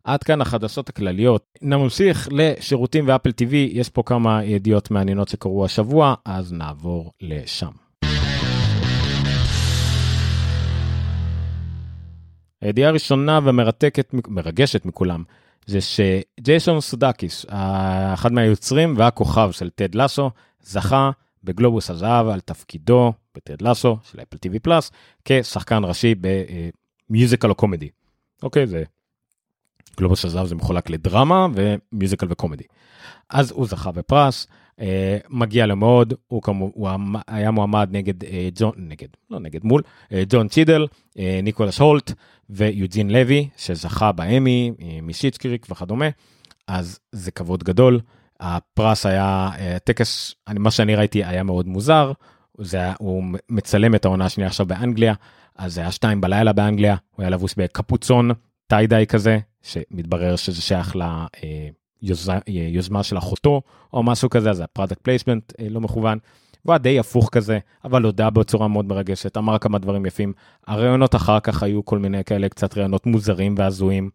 עד 0.07 0.23
כאן 0.23 0.41
החדשות 0.41 0.89
הכלליות. 0.89 1.45
נמשיך 1.61 2.29
לשירותים 2.31 3.07
ואפל 3.07 3.29
TV, 3.29 3.53
יש 3.53 3.89
פה 3.89 4.03
כמה 4.05 4.43
ידיעות 4.43 4.91
מעניינות 4.91 5.27
שקרו 5.27 5.65
השבוע, 5.65 6.13
אז 6.25 6.53
נעבור 6.53 7.11
לשם. 7.21 7.71
הידיעה 12.61 12.89
הראשונה 12.89 13.39
והמרתקת, 13.43 14.13
מרגשת 14.27 14.85
מכולם, 14.85 15.23
זה 15.65 15.79
שג'ייסון 15.81 16.81
סודקיס, 16.81 17.45
אחד 18.13 18.31
מהיוצרים 18.31 18.93
והכוכב 18.97 19.51
של 19.51 19.69
טד 19.69 19.95
לסו, 19.95 20.31
זכה 20.61 21.11
בגלובוס 21.43 21.89
הזהב 21.89 22.27
על 22.27 22.39
תפקידו 22.39 23.13
בטד 23.35 23.61
לסו 23.61 23.97
של 24.03 24.19
אפל 24.21 24.37
TV 24.37 24.59
פלאס 24.59 24.91
כשחקן 25.25 25.81
ראשי 25.83 26.15
ב 27.09 27.14
musical 27.14 27.49
או 27.49 27.55
comedy. 27.55 27.89
אוקיי, 28.43 28.67
זה 28.67 28.83
גלובוס 29.99 30.25
הזהב 30.25 30.47
זה 30.47 30.55
מחולק 30.55 30.89
לדרמה 30.89 31.47
ו 31.53 31.63
musical 31.63 32.27
ו 32.29 32.34
comedy. 32.34 32.63
אז 33.29 33.51
הוא 33.51 33.67
זכה 33.67 33.91
בפרס, 33.91 34.47
אה, 34.79 35.17
מגיע 35.29 35.65
לו 35.65 35.75
מאוד, 35.75 36.13
הוא, 36.27 36.41
כמו, 36.41 36.71
הוא 36.73 36.89
היה 37.27 37.51
מועמד 37.51 37.89
נגד 37.91 38.23
אה, 38.23 38.49
ג'ון, 38.55 38.73
נגד, 38.77 39.07
לא 39.29 39.39
נגד, 39.39 39.59
מול 39.63 39.81
אה, 40.11 40.23
דון 40.29 40.47
צ'ידל, 40.47 40.87
אה, 41.19 41.39
ניקולס 41.43 41.79
הולט 41.79 42.11
ויוג'ין 42.49 43.09
לוי 43.09 43.49
שזכה 43.57 44.11
באמי 44.11 44.71
אה, 44.81 44.99
מ 45.01 45.06
Schitt's 45.06 45.44
Creek 45.44 45.67
וכדומה, 45.69 46.05
אז 46.67 46.99
זה 47.11 47.31
כבוד 47.31 47.63
גדול. 47.63 47.99
הפרס 48.39 49.05
היה 49.05 49.49
אה, 49.59 49.77
טקס, 49.83 50.35
אני, 50.47 50.59
מה 50.59 50.71
שאני 50.71 50.95
ראיתי 50.95 51.23
היה 51.23 51.43
מאוד 51.43 51.67
מוזר, 51.67 52.11
זה 52.57 52.77
היה, 52.77 52.93
הוא 52.99 53.23
מצלם 53.49 53.95
את 53.95 54.05
העונה 54.05 54.25
השנייה 54.25 54.47
עכשיו 54.47 54.65
באנגליה, 54.65 55.13
אז 55.55 55.73
זה 55.73 55.81
היה 55.81 55.91
שתיים 55.91 56.21
בלילה 56.21 56.53
באנגליה, 56.53 56.95
הוא 57.15 57.23
היה 57.23 57.29
לבוש 57.29 57.53
בקפוצון 57.57 58.31
tie-dye 58.67 59.07
כזה, 59.07 59.39
שמתברר 59.61 60.35
שזה 60.35 60.61
שייך 60.61 60.95
ליוזמה 62.47 63.03
של 63.03 63.17
אחותו 63.17 63.61
או 63.93 64.03
משהו 64.03 64.29
כזה, 64.29 64.53
זה 64.53 64.63
ה 64.63 64.68
product 64.68 65.01
placement 65.01 65.53
אה, 65.59 65.69
לא 65.69 65.81
מכוון. 65.81 66.17
הוא 66.63 66.73
היה 66.73 66.77
די 66.77 66.99
הפוך 66.99 67.29
כזה, 67.31 67.59
אבל 67.85 68.03
הודה 68.03 68.29
בצורה 68.29 68.67
מאוד 68.67 68.85
מרגשת, 68.85 69.37
אמר 69.37 69.57
כמה 69.57 69.79
דברים 69.79 70.05
יפים. 70.05 70.33
הראיונות 70.67 71.15
אחר 71.15 71.39
כך 71.39 71.63
היו 71.63 71.85
כל 71.85 71.99
מיני 71.99 72.23
כאלה 72.23 72.49
קצת 72.49 72.77
ראיונות 72.77 73.05
מוזרים 73.05 73.55
והזויים. 73.57 74.09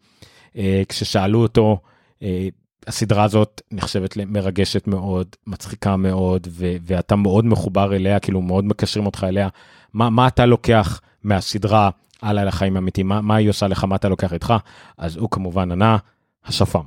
אה, 0.57 0.81
כששאלו 0.89 1.41
אותו, 1.41 1.77
אה, 2.23 2.47
הסדרה 2.87 3.23
הזאת 3.23 3.61
נחשבת 3.71 4.17
למרגשת 4.17 4.87
מאוד, 4.87 5.27
מצחיקה 5.47 5.95
מאוד, 5.95 6.47
ו- 6.51 6.75
ואתה 6.81 7.15
מאוד 7.15 7.45
מחובר 7.45 7.95
אליה, 7.95 8.19
כאילו 8.19 8.41
מאוד 8.41 8.65
מקשרים 8.65 9.05
אותך 9.05 9.25
אליה. 9.29 9.47
מה, 9.93 10.09
מה 10.09 10.27
אתה 10.27 10.45
לוקח 10.45 11.01
מהסדרה 11.23 11.89
הלאה 12.23 12.43
לחיים 12.43 12.77
אמיתיים, 12.77 13.07
מה, 13.07 13.21
מה 13.21 13.35
היא 13.35 13.49
עושה 13.49 13.67
לך, 13.67 13.83
מה 13.83 13.95
אתה 13.95 14.09
לוקח 14.09 14.33
איתך? 14.33 14.53
אז 14.97 15.17
הוא 15.17 15.29
כמובן 15.29 15.71
ענה, 15.71 15.97
השפם. 16.45 16.83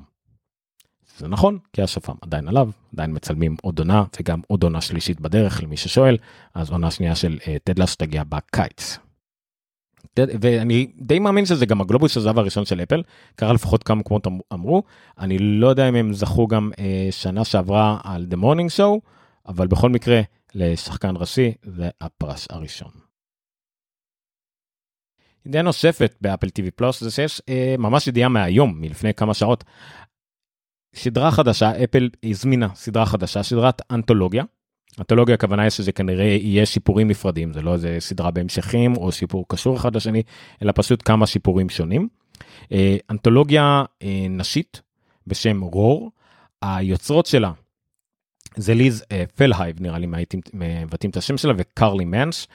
זה 1.18 1.28
נכון, 1.28 1.58
כי 1.72 1.82
השפם 1.82 2.14
עדיין 2.22 2.48
עליו, 2.48 2.70
עדיין 2.92 3.14
מצלמים 3.14 3.56
עוד 3.62 3.78
עונה 3.78 4.04
וגם 4.20 4.40
עוד 4.46 4.62
עונה 4.62 4.80
שלישית 4.80 5.20
בדרך 5.20 5.62
למי 5.62 5.76
ששואל, 5.76 6.16
אז 6.54 6.70
עונה 6.70 6.90
שנייה 6.90 7.14
של 7.14 7.38
uh, 7.42 7.46
טדלס 7.64 7.96
תגיע 7.96 8.22
בקיץ. 8.28 8.98
ואני 10.18 10.92
די 10.98 11.18
מאמין 11.18 11.46
שזה 11.46 11.66
גם 11.66 11.80
הגלובוס 11.80 12.16
הזהב 12.16 12.38
הראשון 12.38 12.64
של 12.64 12.80
אפל, 12.82 13.02
קרה 13.36 13.52
לפחות 13.52 13.82
כמה 13.82 14.00
מקומות 14.00 14.26
אמ-, 14.26 14.38
אמרו, 14.52 14.82
אני 15.18 15.38
לא 15.38 15.66
יודע 15.66 15.88
אם 15.88 15.94
הם 15.94 16.12
זכו 16.12 16.46
גם 16.46 16.70
uh, 16.74 16.78
שנה 17.10 17.44
שעברה 17.44 17.98
על 18.04 18.26
The 18.30 18.36
Morning 18.36 18.78
Show, 18.78 19.00
אבל 19.48 19.66
בכל 19.66 19.90
מקרה 19.90 20.20
לשחקן 20.54 21.14
ראשי 21.16 21.52
זה 21.62 21.88
הפרס 22.00 22.46
הראשון. 22.50 23.05
ידיעה 25.46 25.62
נוספת 25.62 26.14
באפל 26.20 26.46
TV 26.46 26.70
פלוס 26.76 27.00
זה 27.00 27.10
שיש 27.10 27.42
אה, 27.48 27.74
ממש 27.78 28.06
ידיעה 28.06 28.28
מהיום 28.28 28.80
מלפני 28.80 29.14
כמה 29.14 29.34
שעות. 29.34 29.64
סדרה 30.94 31.30
חדשה 31.30 31.84
אפל 31.84 32.08
הזמינה 32.24 32.68
סדרה 32.74 33.06
חדשה 33.06 33.42
סדרת 33.42 33.82
אנתולוגיה. 33.90 34.44
אנתולוגיה 34.98 35.34
הכוונה 35.34 35.62
היא 35.62 35.70
שזה 35.70 35.92
כנראה 35.92 36.24
יהיה 36.24 36.66
שיפורים 36.66 37.08
נפרדים 37.08 37.52
זה 37.52 37.62
לא 37.62 37.72
איזה 37.72 37.96
סדרה 38.00 38.30
בהמשכים 38.30 38.96
או 38.96 39.12
שיפור 39.12 39.44
קשור 39.48 39.76
אחד 39.76 39.96
לשני 39.96 40.22
אלא 40.62 40.72
פשוט 40.74 41.02
כמה 41.04 41.26
שיפורים 41.26 41.68
שונים. 41.68 42.08
אה, 42.72 42.96
אנתולוגיה 43.10 43.84
אה, 44.02 44.26
נשית 44.30 44.82
בשם 45.26 45.60
רור 45.60 46.10
היוצרות 46.62 47.26
שלה 47.26 47.52
זה 48.56 48.74
ליז 48.74 49.04
אה, 49.12 49.24
פלהייב 49.36 49.80
נראה 49.80 49.98
לי 49.98 50.06
מבטאים 50.54 51.10
את 51.10 51.16
השם 51.16 51.36
שלה 51.36 51.52
וקרלי 51.56 52.04
מנש 52.04 52.46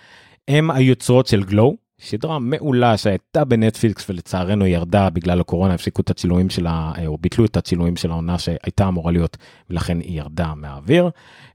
הם 0.47 0.71
היוצרות 0.71 1.27
של 1.27 1.43
גלו 1.43 1.77
סדרה 2.01 2.39
מעולה 2.39 2.97
שהייתה 2.97 3.45
בנטפליקס 3.45 4.09
ולצערנו 4.09 4.67
ירדה 4.67 5.09
בגלל 5.09 5.39
הקורונה 5.39 5.73
הפסיקו 5.73 6.01
את 6.01 6.09
הצילומים 6.09 6.49
שלה 6.49 6.91
או 7.07 7.17
ביטלו 7.17 7.45
את 7.45 7.57
הצילומים 7.57 7.95
של 7.95 8.11
העונה 8.11 8.39
שהייתה 8.39 8.87
אמורה 8.87 9.11
להיות 9.11 9.37
ולכן 9.69 9.99
היא 9.99 10.17
ירדה 10.17 10.53
מהאוויר. 10.55 11.09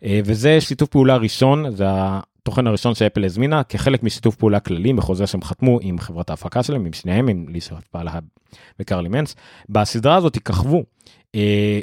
אה, 0.05 0.21
וזה 0.25 0.61
שיתוף 0.61 0.89
פעולה 0.89 1.17
ראשון 1.17 1.71
זה 1.71 1.85
התוכן 1.89 2.67
הראשון 2.67 2.95
שאפל 2.95 3.25
הזמינה 3.25 3.65
כחלק 3.65 4.03
משיתוף 4.03 4.37
פעולה 4.37 4.61
כללי 4.61 4.93
בחוזה 4.93 5.27
שהם 5.27 5.43
חתמו 5.43 5.79
עם 5.83 5.99
חברת 5.99 6.31
ההפקה 6.31 6.63
שלהם, 6.63 6.87
עם 6.87 6.93
שניהם, 6.93 7.29
עם 7.29 7.47
ליסה 7.49 7.75
פעלה 7.91 8.19
וקרלי 8.81 9.09
מנש. 9.09 9.35
בסדרה 9.69 10.17
הזאת 10.17 10.37
יככבו 10.37 10.83
אה, 11.35 11.81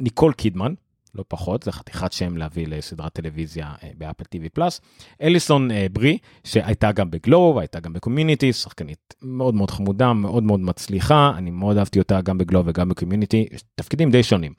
ניקול 0.00 0.32
קידמן, 0.32 0.74
לא 1.14 1.24
פחות, 1.28 1.62
זה 1.62 1.72
חתיכת 1.72 2.12
שם 2.12 2.36
להביא 2.36 2.66
לסדרת 2.66 3.12
טלוויזיה 3.12 3.74
אה, 3.82 3.90
באפל 3.98 4.24
TV 4.24 4.48
פלוס. 4.52 4.80
אליסון 5.22 5.70
אה, 5.70 5.86
ברי, 5.92 6.18
שהייתה 6.44 6.92
גם 6.92 7.10
ב 7.10 7.18
GLOW, 7.18 7.58
הייתה 7.58 7.80
גם 7.80 7.92
ב 7.92 7.98
Community, 7.98 8.52
שחקנית 8.52 9.14
מאוד 9.22 9.54
מאוד 9.54 9.70
חמודה, 9.70 10.12
מאוד 10.12 10.42
מאוד 10.42 10.60
מצליחה, 10.60 11.32
אני 11.36 11.50
מאוד 11.50 11.76
אהבתי 11.76 11.98
אותה 11.98 12.20
גם 12.20 12.38
ב 12.38 12.44
GLOW 12.44 12.66
וגם 12.68 12.88
ב 12.88 12.93
Community, 12.93 13.46
תפקידים 13.74 14.10
די 14.10 14.22
שונים, 14.22 14.52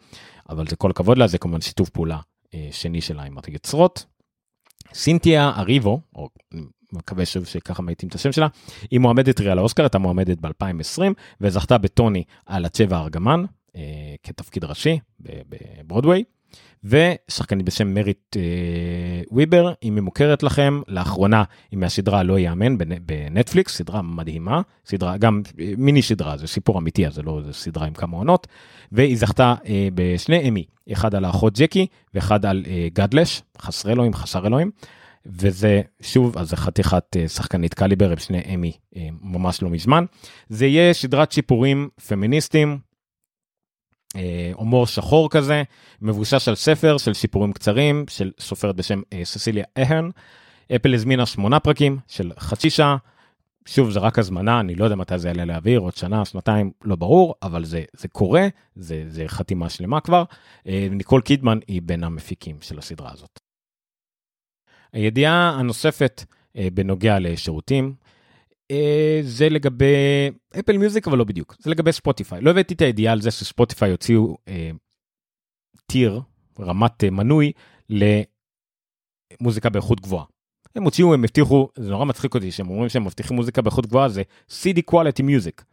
אבל 0.50 0.68
זה 0.68 0.76
כל 0.76 0.92
הכבוד 0.92 1.18
לה, 1.18 1.28
זה 1.28 1.38
כמובן 1.38 1.62
שיתוף 1.62 1.90
פעולה 1.90 2.20
אה, 2.54 2.68
שני 2.72 3.02
שלה 3.02 3.24
עם 3.24 3.36
היוצרות. 3.48 4.06
סינתיה 4.94 5.52
אריבו, 5.58 6.02
או 6.16 6.30
מקווה 6.94 7.26
שוב 7.26 7.46
שככה 7.46 7.82
מעיטים 7.82 8.10
את 8.10 8.16
השם 8.16 8.32
שלה, 8.32 8.48
היא 8.92 9.00
מועמדת 9.00 9.36
טריה 9.36 9.56
לאוסקר, 9.56 9.84
הייתה 9.84 9.98
מועמדת 9.98 10.38
ב-2020, 10.42 11.02
וזכתה 11.42 11.78
בטוני 11.78 12.24
על 12.46 12.66
הצ'בה 12.66 12.98
הארגמן, 12.98 13.44
אה, 13.76 14.16
כתפקיד 14.24 14.64
ראשי 14.64 15.00
בברודוויי. 15.20 16.24
ושחקנית 16.84 17.66
בשם 17.66 17.94
מריט 17.94 18.38
אה, 18.38 18.42
וויבר, 19.32 19.74
היא 19.82 19.92
ממוכרת 19.92 20.44
לכם, 20.44 20.82
לאחרונה 20.88 21.44
היא 21.72 21.80
מהסדרה 21.80 22.24
לא 22.24 22.40
יאמן 22.40 22.78
בנטפליקס, 22.78 23.78
סדרה 23.78 24.02
מדהימה, 24.02 24.62
סדרה, 24.86 25.18
גם 25.18 25.42
אה, 25.60 25.74
מיני 25.78 26.02
סדרה, 26.02 26.38
זה 26.38 26.48
סיפור 26.48 26.80
אמיתי, 26.80 27.08
אז 27.08 27.14
זה 27.14 27.22
לא 27.22 27.42
זה 27.46 27.54
סדרה 27.54 27.88
עם 27.88 27.94
כמה 27.94 28.18
עונות, 28.18 28.48
והיא 28.92 29.18
זכתה 29.18 29.56
אה, 29.68 29.88
בשני 29.96 30.50
אמי, 30.50 30.64
אחד 30.92 31.16
על 31.16 31.26
האחות 31.26 31.54
ג'קי 31.58 31.88
ואחד 32.14 32.46
על 32.46 32.64
אה, 32.68 32.88
גדלש, 32.94 33.42
חסר 33.58 33.92
אלוהים, 33.92 34.14
חסר 34.14 34.48
אלוהים. 34.48 34.72
וזה 35.26 35.82
שוב 36.02 36.38
אז 36.38 36.50
זה 36.50 36.58
חתיכת 36.58 37.18
אה, 37.18 37.28
שחקנית 37.28 37.74
קליבר 37.74 38.12
עם 38.12 38.18
שני 38.18 38.42
אמי 38.54 38.72
אה, 38.96 39.08
ממש 39.22 39.62
לא 39.62 39.70
מזמן. 39.70 40.06
זה 40.50 40.66
יהיה 40.66 40.94
סדרת 40.94 41.32
שיפורים 41.32 41.90
פמיניסטים 42.08 42.70
אה, 42.70 42.76
הומור 44.54 44.88
שחור 44.88 45.30
כזה, 45.30 45.64
מבושש 46.02 46.48
על 46.48 46.56
ספר 46.56 46.98
של 46.98 47.14
סיפורים 47.14 47.54
קצרים 47.54 48.06
של 48.10 48.32
סופרת 48.40 48.76
בשם 48.76 49.02
אה, 49.14 49.22
ססיליה 49.24 49.64
אהרן. 49.78 50.10
אפל 50.76 50.94
הזמינה 50.94 51.26
שמונה 51.26 51.60
פרקים 51.60 51.98
של 52.08 52.32
חצי 52.40 52.70
שעה. 52.70 52.98
שוב 53.66 53.92
זה 53.92 54.00
רק 54.00 54.20
הזמנה 54.20 54.60
אני 54.60 54.76
לא 54.76 54.84
יודע 54.84 54.96
מתי 54.96 55.20
זה 55.20 55.28
יעלה 55.28 55.46
לאוויר 55.46 55.80
עוד 55.80 55.96
שנה 55.96 56.26
שנתיים 56.26 56.72
לא 56.84 56.96
ברור 56.96 57.36
אבל 57.44 57.66
זה 57.66 57.84
זה 57.94 58.08
קורה 58.08 58.48
זה 58.76 59.04
זה 59.08 59.24
חתימה 59.28 59.70
שלמה 59.70 60.02
כבר. 60.02 60.24
אה, 60.68 60.88
ניקול 60.92 61.22
קידמן 61.22 61.60
היא 61.68 61.82
בין 61.86 62.04
המפיקים 62.04 62.58
של 62.62 62.80
הסדרה 62.80 63.12
הזאת. 63.14 63.40
הידיעה 64.94 65.50
הנוספת 65.50 66.24
בנוגע 66.74 67.20
לשירותים 67.20 67.86
אה, 67.86 68.04
זה 69.22 69.50
לגבי 69.50 70.30
אפל 70.60 70.78
מיוזיק 70.78 71.08
אבל 71.08 71.18
לא 71.18 71.24
בדיוק 71.24 71.56
זה 71.60 71.70
לגבי 71.70 71.92
ספוטיפיי 71.92 72.42
לא 72.42 72.52
הבאתי 72.52 72.74
את 72.74 72.82
הידיעה 72.82 73.14
על 73.14 73.22
זה 73.22 73.32
שספוטיפיי 73.32 73.92
הוציאו 73.92 74.38
אה, 74.48 74.72
טיר 75.86 76.22
רמת 76.60 77.04
אה, 77.04 77.10
מנוי 77.10 77.52
למוזיקה 79.40 79.70
באיכות 79.70 80.02
גבוהה. 80.02 80.26
הם 80.76 80.84
הוציאו 80.84 81.14
הם 81.14 81.24
הבטיחו 81.24 81.70
זה 81.78 81.90
נורא 81.90 82.06
מצחיק 82.06 82.36
אותי 82.36 82.52
שהם 82.52 82.70
אומרים 82.70 82.90
שהם 82.90 83.06
מבטיחים 83.06 83.36
מוזיקה 83.36 83.62
באיכות 83.62 83.86
גבוהה 83.86 84.10
זה 84.10 84.22
CD 84.50 84.80
quality 84.92 85.22
music. 85.22 85.64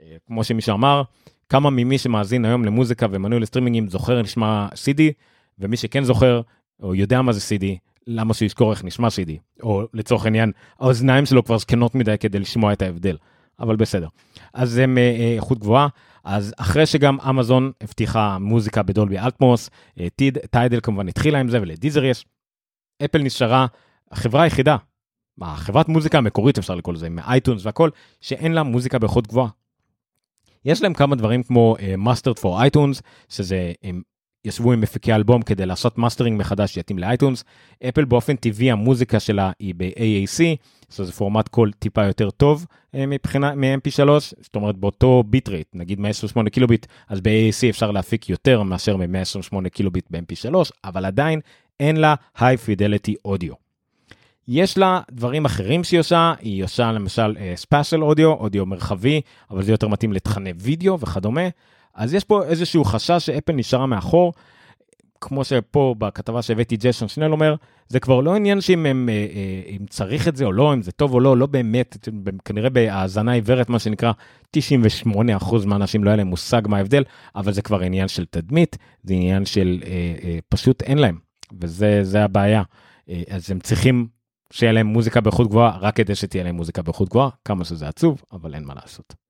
אה, 0.00 0.16
כמו 0.26 0.44
שמישהו 0.44 0.74
אמר 0.74 1.02
כמה 1.48 1.70
ממי 1.70 1.98
שמאזין 1.98 2.44
היום 2.44 2.64
למוזיקה 2.64 3.06
ומנוי 3.10 3.40
לסטרימינגים 3.40 3.88
זוכר 3.88 4.22
נשמע 4.22 4.68
CD 4.68 5.00
ומי 5.58 5.76
שכן 5.76 6.04
זוכר 6.04 6.40
או 6.82 6.94
יודע 6.94 7.22
מה 7.22 7.32
זה 7.32 7.40
CD 7.40 7.87
למה 8.10 8.34
שהוא 8.34 8.46
יזכור 8.46 8.70
איך 8.70 8.84
נשמע 8.84 9.08
CD, 9.08 9.30
או 9.62 9.82
לצורך 9.94 10.24
העניין, 10.24 10.52
האוזניים 10.80 11.26
שלו 11.26 11.44
כבר 11.44 11.58
זקנות 11.58 11.94
מדי 11.94 12.18
כדי 12.20 12.38
לשמוע 12.38 12.72
את 12.72 12.82
ההבדל, 12.82 13.16
אבל 13.60 13.76
בסדר. 13.76 14.08
אז 14.54 14.78
הם 14.78 14.98
אה, 14.98 15.02
אה, 15.02 15.34
איכות 15.36 15.58
גבוהה, 15.58 15.88
אז 16.24 16.54
אחרי 16.58 16.86
שגם 16.86 17.20
אמזון 17.20 17.72
הבטיחה 17.80 18.38
מוזיקה 18.38 18.82
בדולבי 18.82 19.18
אלטמוס, 19.18 19.70
אה, 20.00 20.06
טיידל 20.50 20.80
כמובן 20.82 21.08
התחילה 21.08 21.40
עם 21.40 21.48
זה 21.48 21.60
ולדיזר 21.60 22.04
יש, 22.04 22.24
אפל 23.04 23.22
נשארה 23.22 23.66
החברה 24.10 24.42
היחידה, 24.42 24.76
החברת 25.40 25.88
מוזיקה 25.88 26.18
המקורית 26.18 26.58
אפשר 26.58 26.74
לקרוא 26.74 26.94
לזה, 26.94 27.08
מ 27.08 27.16
iTunes 27.16 27.66
והכל, 27.66 27.90
שאין 28.20 28.52
לה 28.52 28.62
מוזיקה 28.62 28.98
באיכות 28.98 29.26
גבוהה. 29.26 29.48
יש 30.64 30.82
להם 30.82 30.94
כמה 30.94 31.16
דברים 31.16 31.42
כמו 31.42 31.76
Mastered 31.98 32.38
for 32.38 32.60
iTunes, 32.60 33.02
שזה 33.28 33.72
ישבו 34.44 34.72
עם 34.72 34.80
מפיקי 34.80 35.14
אלבום 35.14 35.42
כדי 35.42 35.66
לעשות 35.66 35.98
מאסטרינג 35.98 36.40
מחדש 36.40 36.74
שיתאים 36.74 36.98
ל 36.98 37.04
iTunes. 37.04 37.44
אפל 37.88 38.04
באופן 38.04 38.36
טבעי 38.36 38.70
המוזיקה 38.70 39.20
שלה 39.20 39.50
היא 39.58 39.74
ב-AAC, 39.76 40.42
זה 40.88 41.12
פורמט 41.12 41.48
קול 41.48 41.72
טיפה 41.78 42.04
יותר 42.04 42.30
טוב 42.30 42.66
אה, 42.94 43.06
מבחינה 43.06 43.54
מ-MP3, 43.54 44.08
זאת 44.18 44.56
אומרת 44.56 44.76
באותו 44.76 45.24
bit 45.26 45.48
rate, 45.48 45.68
נגיד 45.74 46.00
128 46.00 46.50
קילוביט, 46.50 46.86
אז 47.08 47.20
ב-AAC 47.20 47.70
אפשר 47.70 47.90
להפיק 47.90 48.28
יותר 48.28 48.62
מאשר 48.62 48.96
מ-128 48.96 49.68
קילוביט 49.68 50.04
ב-MP3, 50.10 50.54
אבל 50.84 51.04
עדיין 51.04 51.40
אין 51.80 51.96
לה 51.96 52.14
high 52.38 52.56
fidelity 52.56 53.14
audio. 53.24 53.54
יש 54.48 54.78
לה 54.78 55.00
דברים 55.10 55.44
אחרים 55.44 55.84
שהיא 55.84 56.00
עושה, 56.00 56.34
היא 56.40 56.64
עושה 56.64 56.92
למשל 56.92 57.36
spatial 57.54 58.04
audio, 58.04 58.32
אודיו 58.32 58.66
מרחבי, 58.66 59.20
אבל 59.50 59.62
זה 59.62 59.72
יותר 59.72 59.88
מתאים 59.88 60.12
לתכני 60.12 60.52
וידאו 60.56 61.00
וכדומה. 61.00 61.48
אז 61.98 62.14
יש 62.14 62.24
פה 62.24 62.44
איזשהו 62.44 62.84
חשש 62.84 63.26
שאפל 63.26 63.52
נשארה 63.52 63.86
מאחור. 63.86 64.32
כמו 65.20 65.44
שפה 65.44 65.94
בכתבה 65.98 66.42
שהבאתי 66.42 66.76
ג'ייסון 66.76 67.08
שנל 67.08 67.32
אומר, 67.32 67.54
זה 67.88 68.00
כבר 68.00 68.20
לא 68.20 68.34
עניין 68.34 68.60
שאם 68.60 68.86
הם, 68.86 69.08
אה, 69.08 69.14
אה, 69.14 69.70
אם 69.70 69.86
צריך 69.90 70.28
את 70.28 70.36
זה 70.36 70.44
או 70.44 70.52
לא, 70.52 70.74
אם 70.74 70.82
זה 70.82 70.92
טוב 70.92 71.14
או 71.14 71.20
לא, 71.20 71.36
לא 71.36 71.46
באמת, 71.46 72.08
כנראה 72.44 72.70
בהאזנה 72.70 73.32
עיוורת, 73.32 73.68
מה 73.68 73.78
שנקרא, 73.78 74.12
98% 74.56 75.66
מהאנשים 75.66 76.04
לא 76.04 76.10
היה 76.10 76.16
להם 76.16 76.26
מושג 76.26 76.62
מה 76.68 76.76
ההבדל, 76.76 77.02
אבל 77.36 77.52
זה 77.52 77.62
כבר 77.62 77.80
עניין 77.80 78.08
של 78.08 78.24
תדמית, 78.24 78.76
זה 79.02 79.14
עניין 79.14 79.44
של 79.44 79.82
אה, 79.86 80.14
אה, 80.24 80.38
פשוט 80.48 80.82
אין 80.82 80.98
להם, 80.98 81.18
וזה 81.60 82.24
הבעיה. 82.24 82.62
אה, 83.08 83.22
אז 83.30 83.50
הם 83.50 83.60
צריכים 83.60 84.06
שיהיה 84.52 84.72
להם 84.72 84.86
מוזיקה 84.86 85.20
באיכות 85.20 85.48
גבוהה, 85.48 85.78
רק 85.78 85.96
כדי 85.96 86.14
שתהיה 86.14 86.44
להם 86.44 86.54
מוזיקה 86.54 86.82
באיכות 86.82 87.08
גבוהה, 87.08 87.28
כמה 87.44 87.64
שזה 87.64 87.88
עצוב, 87.88 88.22
אבל 88.32 88.54
אין 88.54 88.64
מה 88.64 88.74
לעשות. 88.74 89.27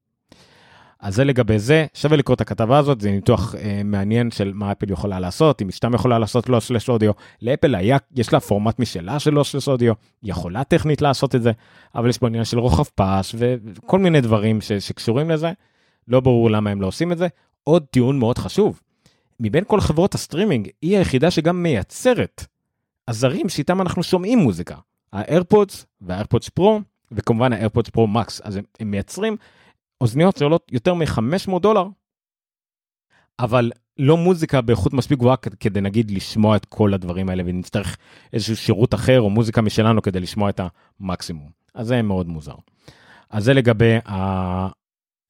אז 1.01 1.15
זה 1.15 1.25
לגבי 1.25 1.59
זה, 1.59 1.87
שווה 1.95 2.17
לקרוא 2.17 2.35
את 2.35 2.41
הכתבה 2.41 2.79
הזאת, 2.79 3.01
זה 3.01 3.11
ניתוח 3.11 3.55
אה, 3.55 3.81
מעניין 3.85 4.31
של 4.31 4.53
מה 4.55 4.73
אפל 4.73 4.91
יכולה 4.91 5.21
לעשות, 5.21 5.63
אם 5.63 5.71
סתם 5.71 5.95
יכולה 5.95 6.19
לעשות 6.19 6.49
לא 6.49 6.61
סלש 6.61 6.89
אודיו, 6.89 7.13
לאפל 7.43 7.75
היה, 7.75 7.97
יש 8.17 8.33
לה 8.33 8.41
פורמט 8.41 8.79
משלה 8.79 9.19
של 9.19 9.35
לא 9.35 9.45
סלש 9.45 9.69
אודיו, 9.69 9.93
יכולה 10.23 10.65
טכנית 10.65 11.03
לעשות 11.03 11.35
את 11.35 11.43
זה, 11.43 11.53
אבל 11.95 12.09
יש 12.09 12.19
פה 12.19 12.27
עניין 12.27 12.45
של 12.45 12.59
רוחב 12.59 12.85
פס 12.95 13.35
וכל 13.39 13.99
מיני 13.99 14.21
דברים 14.21 14.61
ש, 14.61 14.73
שקשורים 14.73 15.31
לזה, 15.31 15.53
לא 16.09 16.21
ברור 16.21 16.51
למה 16.51 16.71
הם 16.71 16.83
לא 16.83 16.87
עושים 16.87 17.13
את 17.13 17.19
זה. 17.19 17.29
עוד 17.65 17.85
טיעון 17.91 18.19
מאוד 18.19 18.39
חשוב, 18.39 18.81
מבין 19.41 19.65
כל 19.67 19.81
חברות 19.81 20.15
הסטרימינג, 20.15 20.69
היא 20.83 20.99
היחידה 20.99 21.31
שגם 21.31 21.63
מייצרת 21.63 22.47
אביזרים 23.07 23.49
שאיתם 23.49 23.81
אנחנו 23.81 24.03
שומעים 24.03 24.39
מוזיקה, 24.39 24.75
האיירפודס 25.13 25.87
והאיירפודס 26.01 26.49
פרו, 26.49 26.81
וכמובן 27.13 27.53
האיירפודס 27.53 27.91
פרו 27.91 28.07
מקס, 28.07 28.41
אז 28.45 28.57
הם, 28.57 28.65
הם 28.81 28.91
מייצרים 28.91 29.37
אוזניות 30.01 30.37
שעולות 30.37 30.73
יותר 30.73 30.95
מ-500 30.95 31.59
דולר, 31.61 31.87
אבל 33.39 33.73
לא 33.97 34.17
מוזיקה 34.17 34.61
באיכות 34.61 34.93
מספיק 34.93 35.19
גבוהה 35.19 35.37
כדי 35.37 35.81
נגיד 35.81 36.11
לשמוע 36.11 36.57
את 36.57 36.65
כל 36.65 36.95
הדברים 36.95 37.29
האלה 37.29 37.43
ונצטרך 37.47 37.97
איזשהו 38.33 38.57
שירות 38.57 38.95
אחר 38.95 39.21
או 39.21 39.31
מוזיקה 39.31 39.63
משלנו 39.63 40.03
כדי 40.03 40.21
לשמוע 40.21 40.51
את 40.51 40.61
המקסימום. 41.01 41.51
אז 41.75 41.87
זה 41.87 42.03
מאוד 42.03 42.29
מוזר. 42.29 42.55
אז 43.31 43.45
זה 43.45 43.55
לגבי 43.55 43.97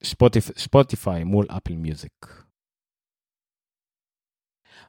הספוטיפיי 0.00 1.24
מול 1.24 1.46
אפל 1.50 1.76
מיוזיק. 1.76 2.44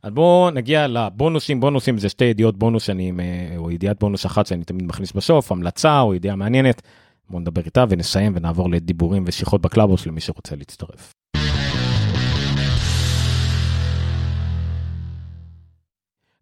אז 0.03 0.11
בואו 0.11 0.49
נגיע 0.49 0.87
לבונוסים, 0.87 1.59
בונוסים 1.59 1.97
זה 1.97 2.09
שתי 2.09 2.25
ידיעות 2.25 2.57
בונוס 2.57 2.83
שאני, 2.83 3.11
או 3.57 3.71
ידיעת 3.71 3.99
בונוס 3.99 4.25
אחת 4.25 4.45
שאני 4.45 4.63
תמיד 4.63 4.85
מכניס 4.85 5.11
בסוף, 5.11 5.51
המלצה 5.51 5.99
או 5.99 6.15
ידיעה 6.15 6.35
מעניינת. 6.35 6.81
בואו 7.29 7.41
נדבר 7.41 7.61
איתה 7.65 7.85
ונסיים 7.89 8.33
ונעבור 8.35 8.69
לדיבורים 8.69 9.23
ושיחות 9.27 9.61
בקלאבהאוס 9.61 10.05
למי 10.05 10.21
שרוצה 10.21 10.55
להצטרף. 10.55 11.13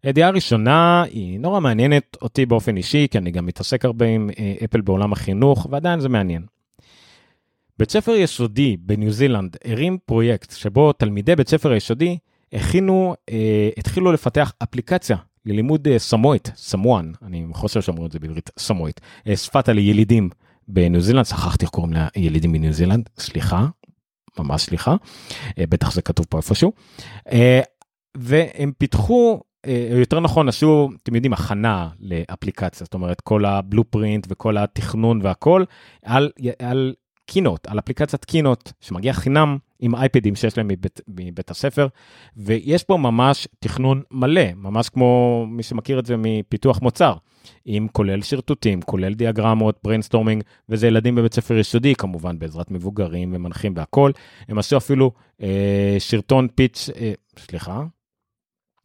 הידיעה 0.02 0.28
הראשונה 0.28 1.02
היא 1.02 1.40
נורא 1.40 1.60
מעניינת 1.60 2.16
אותי 2.22 2.46
באופן 2.46 2.76
אישי, 2.76 3.06
כי 3.10 3.18
אני 3.18 3.30
גם 3.30 3.46
מתעסק 3.46 3.84
הרבה 3.84 4.06
עם 4.06 4.30
אה, 4.38 4.54
אפל 4.64 4.80
בעולם 4.80 5.12
החינוך, 5.12 5.66
ועדיין 5.70 6.00
זה 6.00 6.08
מעניין. 6.08 6.42
בית 7.78 7.90
ספר 7.90 8.12
יסודי 8.12 8.76
בניו 8.80 9.12
זילנד 9.12 9.56
הרים 9.64 9.98
פרויקט 10.06 10.50
שבו 10.56 10.92
תלמידי 10.92 11.36
בית 11.36 11.48
ספר 11.48 11.70
היסודי 11.72 12.18
הכינו, 12.52 13.14
אה, 13.30 13.68
התחילו 13.76 14.12
לפתח 14.12 14.52
אפליקציה 14.62 15.16
ללימוד 15.46 15.88
אה, 15.88 15.98
סמואית, 15.98 16.50
סמואן, 16.56 17.12
אני 17.22 17.46
חושב 17.52 17.80
שאומרים 17.80 18.06
את 18.06 18.12
זה 18.12 18.18
בעברית, 18.18 18.50
סמואית, 18.58 19.00
אה, 19.26 19.36
שפת 19.36 19.68
הלילידים 19.68 20.30
בניו 20.68 21.00
זילנד, 21.00 21.24
שכחתי 21.24 21.64
איך 21.64 21.70
קוראים 21.70 21.92
לילידים 22.16 22.52
בניו 22.52 22.72
זילנד, 22.72 23.08
סליחה, 23.18 23.66
ממש 24.38 24.62
סליחה, 24.62 24.96
אה, 25.58 25.64
בטח 25.68 25.92
זה 25.92 26.02
כתוב 26.02 26.26
פה 26.28 26.36
איפשהו. 26.36 26.72
אה, 27.32 27.60
והם 28.16 28.72
פיתחו 28.78 29.40
אה, 29.66 29.88
יותר 29.90 30.20
נכון 30.20 30.48
עשו, 30.48 30.88
אתם 31.02 31.14
יודעים, 31.14 31.32
הכנה 31.32 31.88
לאפליקציה, 32.00 32.84
זאת 32.84 32.94
אומרת 32.94 33.20
כל 33.20 33.44
הבלופרינט 33.44 34.26
וכל 34.30 34.58
התכנון 34.58 35.20
והכל 35.22 35.64
על, 36.04 36.30
על 36.58 36.94
Keynote, 37.28 37.66
על 37.66 37.78
אפליקציית 37.78 38.24
Keynote 38.24 38.72
שמגיע 38.80 39.12
חינם 39.12 39.58
עם 39.80 39.94
אייפדים 39.94 40.34
שיש 40.34 40.56
להם 40.58 40.68
מבית, 40.68 41.00
מבית 41.08 41.50
הספר, 41.50 41.86
ויש 42.36 42.84
פה 42.84 42.96
ממש 42.96 43.48
תכנון 43.58 44.02
מלא, 44.10 44.42
ממש 44.56 44.88
כמו 44.88 45.44
מי 45.48 45.62
שמכיר 45.62 45.98
את 45.98 46.06
זה 46.06 46.14
מפיתוח 46.18 46.82
מוצר, 46.82 47.14
עם 47.64 47.88
כולל 47.92 48.22
שרטוטים, 48.22 48.82
כולל 48.82 49.14
דיאגרמות, 49.14 49.78
brainstorming, 49.84 50.42
וזה 50.68 50.86
ילדים 50.86 51.14
בבית 51.14 51.34
ספר 51.34 51.56
יסודי 51.56 51.94
כמובן, 51.94 52.38
בעזרת 52.38 52.70
מבוגרים 52.70 53.34
ומנחים 53.34 53.72
והכל. 53.76 54.10
הם 54.48 54.58
עשו 54.58 54.76
אפילו 54.76 55.12
אה, 55.42 55.96
סרטון 55.98 56.48
pitch, 56.54 56.90
אה, 56.96 57.12
סליחה, 57.38 57.84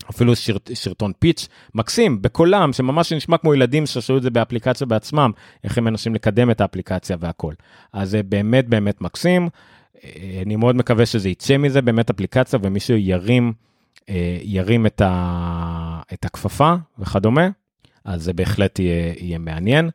אפילו 0.10 0.36
סרט, 0.36 0.70
סרטון 0.74 1.12
pitch 1.20 1.48
מקסים 1.76 2.22
בקולם 2.22 2.74
שממש 2.74 3.14
נשמע 3.14 3.38
כמו 3.38 3.54
ילדים 3.54 3.86
שעשו 3.86 4.18
את 4.18 4.24
זה 4.24 4.30
באפליקציה 4.30 4.88
בעצמם 4.88 5.32
איך 5.64 5.78
הם 5.78 5.84
מנסים 5.84 6.16
לקדם 6.16 6.52
את 6.52 6.62
האפליקציה 6.62 7.18
והכל 7.20 7.54
אז 7.94 8.10
זה 8.10 8.24
באמת 8.24 8.68
באמת 8.68 9.02
מקסים 9.02 9.50
אה, 10.04 10.42
אני 10.46 10.56
מאוד 10.56 10.76
מקווה 10.76 11.06
שזה 11.06 11.30
יצא 11.30 11.58
מזה 11.58 11.82
באמת 11.82 12.10
אפליקציה 12.10 12.60
ומישהו 12.62 12.98
ירים 12.98 13.54
אה, 14.10 14.38
ירים 14.42 14.86
את, 14.86 15.02
ה, 15.02 16.02
את 16.14 16.26
הכפפה 16.26 16.74
וכדומה 17.00 17.50
אז 18.06 18.24
זה 18.24 18.34
בהחלט 18.34 18.80
יהיה, 18.80 19.14
יהיה 19.18 19.38
מעניין. 19.38 19.90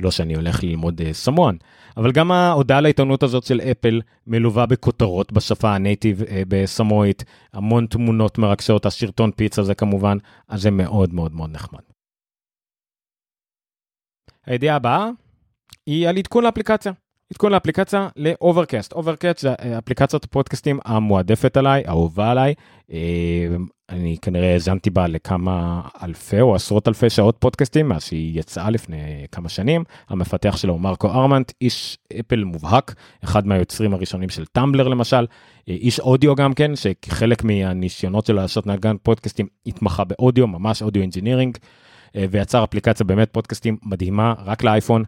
לא 0.00 0.10
שאני 0.10 0.34
הולך 0.34 0.64
ללמוד 0.64 1.00
uh, 1.00 1.04
סמואן, 1.12 1.56
אבל 1.96 2.12
גם 2.12 2.32
ההודעה 2.32 2.80
לעיתונות 2.80 3.22
הזאת 3.22 3.44
של 3.44 3.60
אפל 3.60 4.00
מלווה 4.26 4.66
בכותרות 4.66 5.32
בשפה 5.32 5.74
הנייטיב 5.74 6.22
uh, 6.22 6.24
בסמואית, 6.48 7.24
המון 7.52 7.86
תמונות 7.86 8.38
מרגשות, 8.38 8.86
השרטון 8.86 9.30
פיצה 9.30 9.62
זה 9.62 9.74
כמובן, 9.74 10.18
אז 10.48 10.62
זה 10.62 10.70
מאוד 10.70 11.14
מאוד 11.14 11.32
מאוד 11.32 11.50
נחמד. 11.50 11.80
הידיעה 14.46 14.76
הבאה 14.76 15.08
היא 15.86 16.08
על 16.08 16.16
עדכון 16.16 16.44
לאפליקציה. 16.44 16.92
עדכון 17.32 17.52
לאפליקציה 17.52 18.08
ל 18.16 18.24
Overcast. 18.24 18.92
Overcast 18.92 19.38
זה 19.38 19.48
אה, 19.48 19.78
אפליקציית 19.78 20.24
הפודקאסטים 20.24 20.78
המועדפת 20.84 21.56
עליי, 21.56 21.82
אהובה 21.88 22.30
עליי. 22.30 22.54
אני 23.88 24.16
כנראה 24.22 24.52
האזנתי 24.52 24.90
בה 24.90 25.06
לכמה 25.06 25.80
אלפי 26.02 26.40
או 26.40 26.54
עשרות 26.54 26.88
אלפי 26.88 27.10
שעות 27.10 27.36
פודקאסטים 27.38 27.88
מאז 27.88 28.04
שהיא 28.04 28.40
יצאה 28.40 28.70
לפני 28.70 29.26
כמה 29.32 29.48
שנים. 29.48 29.84
המפתח 30.08 30.56
שלו 30.56 30.72
הוא 30.72 30.80
מרקו 30.80 31.08
ארמנט, 31.10 31.52
איש 31.60 31.98
אפל 32.20 32.44
מובהק, 32.44 32.94
אחד 33.24 33.46
מהיוצרים 33.46 33.94
הראשונים 33.94 34.28
של 34.28 34.46
טמבלר 34.46 34.88
למשל, 34.88 35.26
איש 35.68 36.00
אודיו 36.00 36.34
גם 36.34 36.54
כן, 36.54 36.72
שחלק 36.76 37.44
מהניסיונות 37.44 38.26
שלו 38.26 38.36
לעשות 38.36 38.66
נגן 38.66 38.96
פודקאסטים 39.02 39.46
התמחה 39.66 40.04
באודיו, 40.04 40.46
ממש 40.46 40.82
audio 40.82 41.02
engineering, 41.02 41.58
ויצר 42.14 42.64
אפליקציה 42.64 43.06
באמת 43.06 43.28
פודקאסטים 43.32 43.76
מדהימה 43.82 44.34
רק 44.44 44.64
לאייפון. 44.64 45.04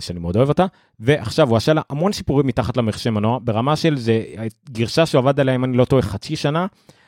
שאני 0.00 0.18
מאוד 0.18 0.36
אוהב 0.36 0.48
אותה, 0.48 0.66
ועכשיו 1.00 1.48
הוא 1.48 1.56
עשה 1.56 1.72
לה 1.72 1.82
המון 1.90 2.12
שיפורים 2.12 2.46
מתחת 2.46 2.76
למכסה 2.76 3.10
מנוע, 3.10 3.38
ברמה 3.42 3.76
של 3.76 3.96
זה 3.96 4.24
גרסה 4.70 5.06
שהוא 5.06 5.18
עבד 5.18 5.40
עליה, 5.40 5.54
אם 5.54 5.64
אני 5.64 5.76
לא 5.76 5.84
טועה, 5.84 6.02
חצי 6.02 6.36
שנה, 6.36 6.66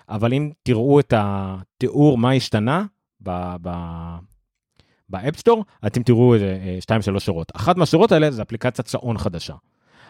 אבל 0.09 0.33
אם 0.33 0.51
תראו 0.63 1.01
את 1.01 1.15
התיאור 1.17 2.19
מה 2.19 2.33
השתנה 2.33 2.85
ב 5.09 5.14
App 5.14 5.31
Store, 5.31 5.65
אתם 5.87 6.03
תראו 6.03 6.35
איזה 6.35 6.79
2-3 6.89 7.15
אה, 7.15 7.21
שורות. 7.21 7.53
אחת 7.57 7.77
מהשורות 7.77 8.13
האלה 8.13 8.31
זה 8.31 8.43
אפליקציית 8.43 8.89
שעון 8.89 9.19
חדשה. 9.19 9.55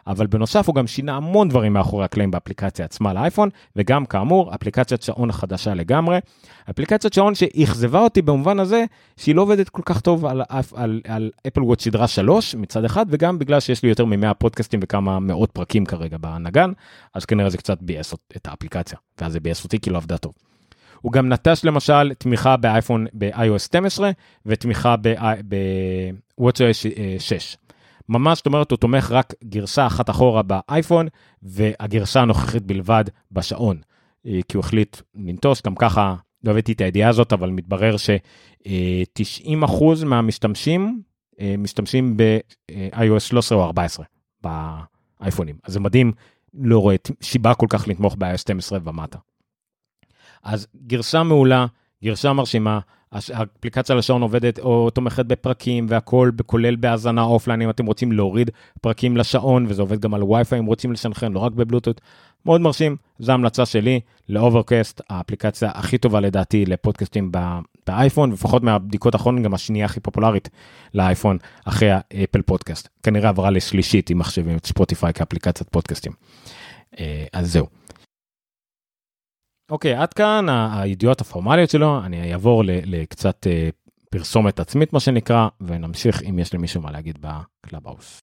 אבל 0.06 0.26
בנוסף 0.26 0.66
הוא 0.66 0.74
גם 0.74 0.86
שינה 0.86 1.16
המון 1.16 1.48
דברים 1.48 1.72
מאחורי 1.72 2.04
הקלעים 2.04 2.30
באפליקציה 2.30 2.84
עצמה 2.84 3.12
לאייפון, 3.12 3.48
וגם 3.76 4.06
כאמור, 4.06 4.54
אפליקציית 4.54 5.02
שעון 5.02 5.32
חדשה 5.32 5.74
לגמרי. 5.74 6.18
אפליקציית 6.70 7.12
שעון 7.12 7.34
שאכזבה 7.34 8.00
אותי 8.00 8.22
במובן 8.22 8.58
הזה 8.58 8.84
שהיא 9.16 9.34
לא 9.34 9.42
עובדת 9.42 9.68
כל 9.68 9.82
כך 9.84 10.00
טוב 10.00 10.26
על, 10.26 10.42
על, 10.48 10.62
על, 10.74 11.00
על 11.08 11.30
אפל 11.46 11.62
וואט 11.62 11.80
סדרה 11.80 12.08
3 12.08 12.54
מצד 12.54 12.84
אחד, 12.84 13.06
וגם 13.08 13.38
בגלל 13.38 13.60
שיש 13.60 13.82
לי 13.82 13.88
יותר 13.88 14.04
מ-100 14.04 14.34
פודקאסטים 14.34 14.80
וכמה 14.82 15.20
מאות 15.20 15.50
פרקים 15.50 15.86
כרגע 15.86 16.16
בנגן, 16.18 16.72
אז 17.14 17.24
כנראה 17.24 17.50
זה 17.50 17.58
קצת 17.58 17.82
ביאס 17.82 18.14
את 18.36 18.46
האפליקציה, 18.46 18.98
ואז 19.20 19.32
זה 19.32 19.40
ביאס 19.40 19.64
אותי 19.64 19.80
כי 19.80 19.90
לא 19.90 19.96
עבדה 19.96 20.18
טוב. 20.18 20.32
הוא 21.00 21.12
גם 21.12 21.28
נטש 21.28 21.64
למשל 21.64 22.14
תמיכה 22.14 22.56
באייפון 22.56 23.06
ב-iOS 23.14 23.58
12 23.58 24.10
ותמיכה 24.46 24.94
ב-WatchOS 25.00 26.86
6. 27.18 27.56
ממש, 28.08 28.38
זאת 28.38 28.46
אומרת, 28.46 28.70
הוא 28.70 28.76
תומך 28.76 29.10
רק 29.10 29.34
גרסה 29.44 29.86
אחת 29.86 30.10
אחורה 30.10 30.42
באייפון, 30.42 31.06
והגרסה 31.42 32.20
הנוכחית 32.20 32.62
בלבד 32.62 33.04
בשעון. 33.32 33.80
אה, 34.26 34.40
כי 34.48 34.56
הוא 34.56 34.64
החליט 34.64 34.96
לנטוש, 35.14 35.62
גם 35.62 35.74
ככה, 35.74 36.14
לא 36.44 36.50
הבאתי 36.50 36.72
את 36.72 36.80
הידיעה 36.80 37.10
הזאת, 37.10 37.32
אבל 37.32 37.50
מתברר 37.50 37.96
ש-90% 37.96 40.04
מהמשתמשים 40.04 41.02
אה, 41.40 41.54
משתמשים 41.58 42.16
ב-iOS 42.16 43.20
13 43.20 43.58
או 43.58 43.64
14 43.64 44.04
באייפונים. 44.42 45.56
אז 45.64 45.72
זה 45.72 45.80
מדהים, 45.80 46.12
לא 46.54 46.78
רואה 46.78 46.96
שיבה 47.20 47.54
כל 47.54 47.66
כך 47.68 47.88
לתמוך 47.88 48.16
ב-iOS 48.18 48.38
12 48.38 48.78
ומטה. 48.84 49.18
אז 50.42 50.66
גרסה 50.86 51.22
מעולה, 51.22 51.66
גרסה 52.04 52.32
מרשימה, 52.32 52.80
האפליקציה 53.12 53.96
לשעון 53.96 54.22
עובדת 54.22 54.58
או 54.58 54.90
תומכת 54.90 55.26
בפרקים 55.26 55.86
והכל 55.88 56.30
כולל 56.46 56.76
בהאזנה 56.76 57.22
offline 57.22 57.62
אם 57.62 57.70
אתם 57.70 57.86
רוצים 57.86 58.12
להוריד 58.12 58.50
פרקים 58.80 59.16
לשעון 59.16 59.66
וזה 59.68 59.82
עובד 59.82 60.00
גם 60.00 60.14
על 60.14 60.22
וי-פיי 60.22 60.58
אם 60.58 60.64
רוצים 60.66 60.92
לסנכרן 60.92 61.32
לא 61.32 61.38
רק 61.38 61.52
בבלוטות'. 61.52 62.00
מאוד 62.46 62.60
מרשים 62.60 62.96
זו 63.18 63.32
המלצה 63.32 63.66
שלי 63.66 64.00
ל 64.28 64.36
Overcast 64.36 65.00
האפליקציה 65.10 65.70
הכי 65.74 65.98
טובה 65.98 66.20
לדעתי 66.20 66.66
לפודקאסטים 66.66 67.32
באייפון 67.86 68.32
לפחות 68.32 68.62
מהבדיקות 68.62 69.14
האחרונות 69.14 69.44
גם 69.44 69.54
השנייה 69.54 69.84
הכי 69.84 70.00
פופולרית 70.00 70.48
לאייפון 70.94 71.38
אחרי 71.64 71.90
ה 71.90 71.99
Apple 71.99 72.42
Podcast 72.42 72.88
כנראה 73.02 73.28
עברה 73.28 73.50
לשלישית 73.50 74.10
אם 74.10 74.18
מחשבים 74.18 74.56
את 74.56 74.66
ספוטיפיי 74.66 75.12
כאפליקציית 75.12 75.68
פודקאסטים. 75.68 76.12
אה, 77.00 77.24
אז 77.32 77.52
זהו. 77.52 77.66
אוקיי, 79.70 79.94
עד 79.94 80.12
כאן 80.12 80.46
הידיעות 80.48 81.20
הפורמליות 81.20 81.70
שלנו, 81.70 82.04
אני 82.04 82.32
אעבור 82.32 82.62
לקצת 82.66 83.46
אה, 83.46 83.68
פרסומת 84.10 84.60
עצמית 84.60 84.92
מה 84.92 85.00
שנקרא, 85.00 85.48
ונמשיך 85.60 86.22
אם 86.22 86.38
יש 86.38 86.54
למישהו 86.54 86.80
מה 86.80 86.90
להגיד 86.90 87.18
בקלאבהאוס. 87.20 88.20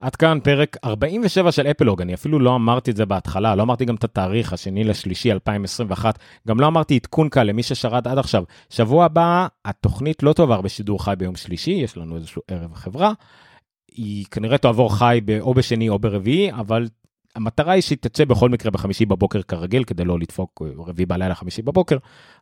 עד 0.00 0.16
כאן 0.16 0.38
פרק 0.42 0.76
47 0.84 1.52
של 1.52 1.66
אפלוג, 1.66 2.02
אני 2.02 2.14
אפילו 2.14 2.38
לא 2.38 2.54
אמרתי 2.54 2.90
את 2.90 2.96
זה 2.96 3.06
בהתחלה, 3.06 3.54
לא 3.54 3.62
אמרתי 3.62 3.84
גם 3.84 3.94
את 3.94 4.04
התאריך, 4.04 4.52
השני 4.52 4.84
לשלישי 4.84 5.32
2021, 5.32 6.18
גם 6.48 6.60
לא 6.60 6.66
אמרתי 6.66 6.96
עדכון 6.96 7.28
קל 7.28 7.42
למי 7.42 7.62
ששרד 7.62 8.08
עד 8.08 8.18
עכשיו. 8.18 8.44
שבוע 8.70 9.04
הבא 9.04 9.46
התוכנית 9.64 10.22
לא 10.22 10.32
תועבר 10.32 10.60
בשידור 10.60 11.04
חי 11.04 11.14
ביום 11.18 11.36
שלישי, 11.36 11.70
יש 11.70 11.96
לנו 11.96 12.16
איזשהו 12.16 12.42
ערב 12.48 12.74
חברה, 12.74 13.12
היא 13.96 14.24
כנראה 14.30 14.58
תעבור 14.58 14.98
חי 14.98 15.20
או 15.40 15.54
בשני 15.54 15.88
או 15.88 15.98
ברביעי, 15.98 16.52
אבל 16.52 16.88
המטרה 17.36 17.72
היא 17.72 17.82
שהיא 17.82 17.98
תצא 18.00 18.24
בכל 18.24 18.48
מקרה 18.48 18.70
בחמישי 18.70 19.06
בבוקר 19.06 19.42
כרגיל, 19.42 19.84
כדי 19.84 20.04
לא 20.04 20.18
לדפוק 20.18 20.62
רביעי 20.76 21.06
בלילה 21.06 21.34
חמישי 21.34 21.62
בבוקר, 21.62 21.96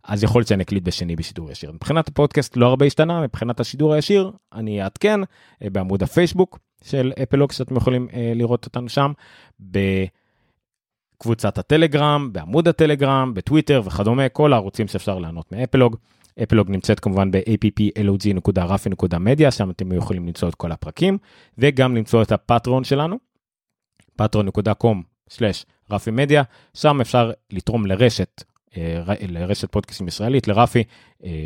אז 0.05 0.25
יכול 0.25 0.41
להיות 0.41 0.49
שאני 0.49 0.63
אקליט 0.63 0.83
בשני 0.83 1.17
בשידור 1.17 1.51
ישיר. 1.51 1.73
מבחינת 1.73 2.09
הפודקאסט 2.09 2.57
לא 2.57 2.67
הרבה 2.67 2.87
השתנה, 2.87 3.21
מבחינת 3.21 3.61
השידור 3.61 3.95
הישיר 3.95 4.31
אני 4.53 4.83
אעדכן 4.83 5.21
אה, 5.63 5.71
בעמוד 5.71 6.03
הפייסבוק 6.03 6.59
של 6.85 7.13
אפלוג 7.23 7.53
שאתם 7.53 7.77
יכולים 7.77 8.09
אה, 8.15 8.33
לראות 8.35 8.65
אותנו 8.65 8.89
שם, 8.89 9.13
בקבוצת 11.21 11.59
הטלגרם, 11.59 12.33
בעמוד 12.33 12.69
הטלגרם, 12.69 13.35
בטוויטר 13.35 13.83
וכדומה, 13.85 14.29
כל 14.29 14.53
הערוצים 14.53 14.89
שאפשר 14.89 15.19
ליהנות 15.19 15.53
מאפלוג. 15.53 15.97
אפלוג 16.43 16.71
נמצאת 16.71 17.01
כמובן 17.01 17.31
ב-applog.rafi.media, 17.31 19.51
שם 19.51 19.71
אתם 19.71 19.93
יכולים 19.93 20.27
למצוא 20.27 20.49
את 20.49 20.55
כל 20.55 20.73
הפרקים, 20.73 21.19
וגם 21.59 21.97
למצוא 21.97 22.23
את 22.23 22.33
הפטרון 22.33 22.85
שלנו, 22.85 23.17
patron.com/רפי 24.23 26.11
שם 26.75 27.01
אפשר 27.01 27.31
לתרום 27.51 27.87
לרשת, 27.87 28.45
אה, 28.77 29.03
לרשת 29.29 29.73
פודקאסטים 29.73 30.09
ישראלית, 30.09 30.49
לרפי, 30.49 30.85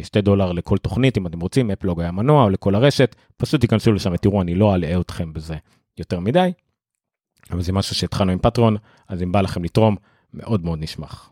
2 0.02 0.04
אה, 0.16 0.20
דולר 0.20 0.52
לכל 0.52 0.78
תוכנית, 0.78 1.18
אם 1.18 1.26
אתם 1.26 1.40
רוצים, 1.40 1.70
אפלוג 1.70 2.00
היה 2.00 2.10
מנוע 2.10 2.44
או 2.44 2.50
לכל 2.50 2.74
הרשת, 2.74 3.16
פשוט 3.36 3.60
תיכנסו 3.60 3.92
לשם 3.92 4.12
ותראו, 4.14 4.42
אני 4.42 4.54
לא 4.54 4.74
אלאה 4.74 5.00
אתכם 5.00 5.32
בזה 5.32 5.56
יותר 5.98 6.20
מדי, 6.20 6.52
אבל 7.50 7.62
זה 7.62 7.72
משהו 7.72 7.94
שהתחלנו 7.94 8.32
עם 8.32 8.38
פטרון, 8.38 8.76
אז 9.08 9.22
אם 9.22 9.32
בא 9.32 9.40
לכם 9.40 9.64
לתרום, 9.64 9.96
מאוד 10.34 10.64
מאוד 10.64 10.78
נשמח. 10.82 11.30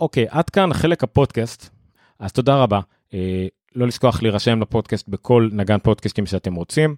אוקיי, 0.00 0.26
עד 0.30 0.50
כאן 0.50 0.72
חלק 0.72 1.04
הפודקאסט, 1.04 1.70
אז 2.18 2.32
תודה 2.32 2.56
רבה. 2.56 2.80
אה, 3.14 3.46
לא 3.74 3.86
לשכוח 3.86 4.22
להירשם 4.22 4.60
לפודקאסט 4.60 5.08
בכל 5.08 5.48
נגן 5.52 5.78
פודקאסטים 5.78 6.26
שאתם 6.26 6.54
רוצים, 6.54 6.96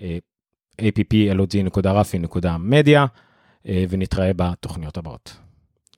אה, 0.00 0.18
applog.rafi.media, 0.80 3.00
אה, 3.68 3.84
ונתראה 3.88 4.30
בתוכניות 4.36 4.96
הבאות. 4.96 5.36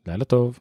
לילה 0.06 0.24
טוב. 0.24 0.58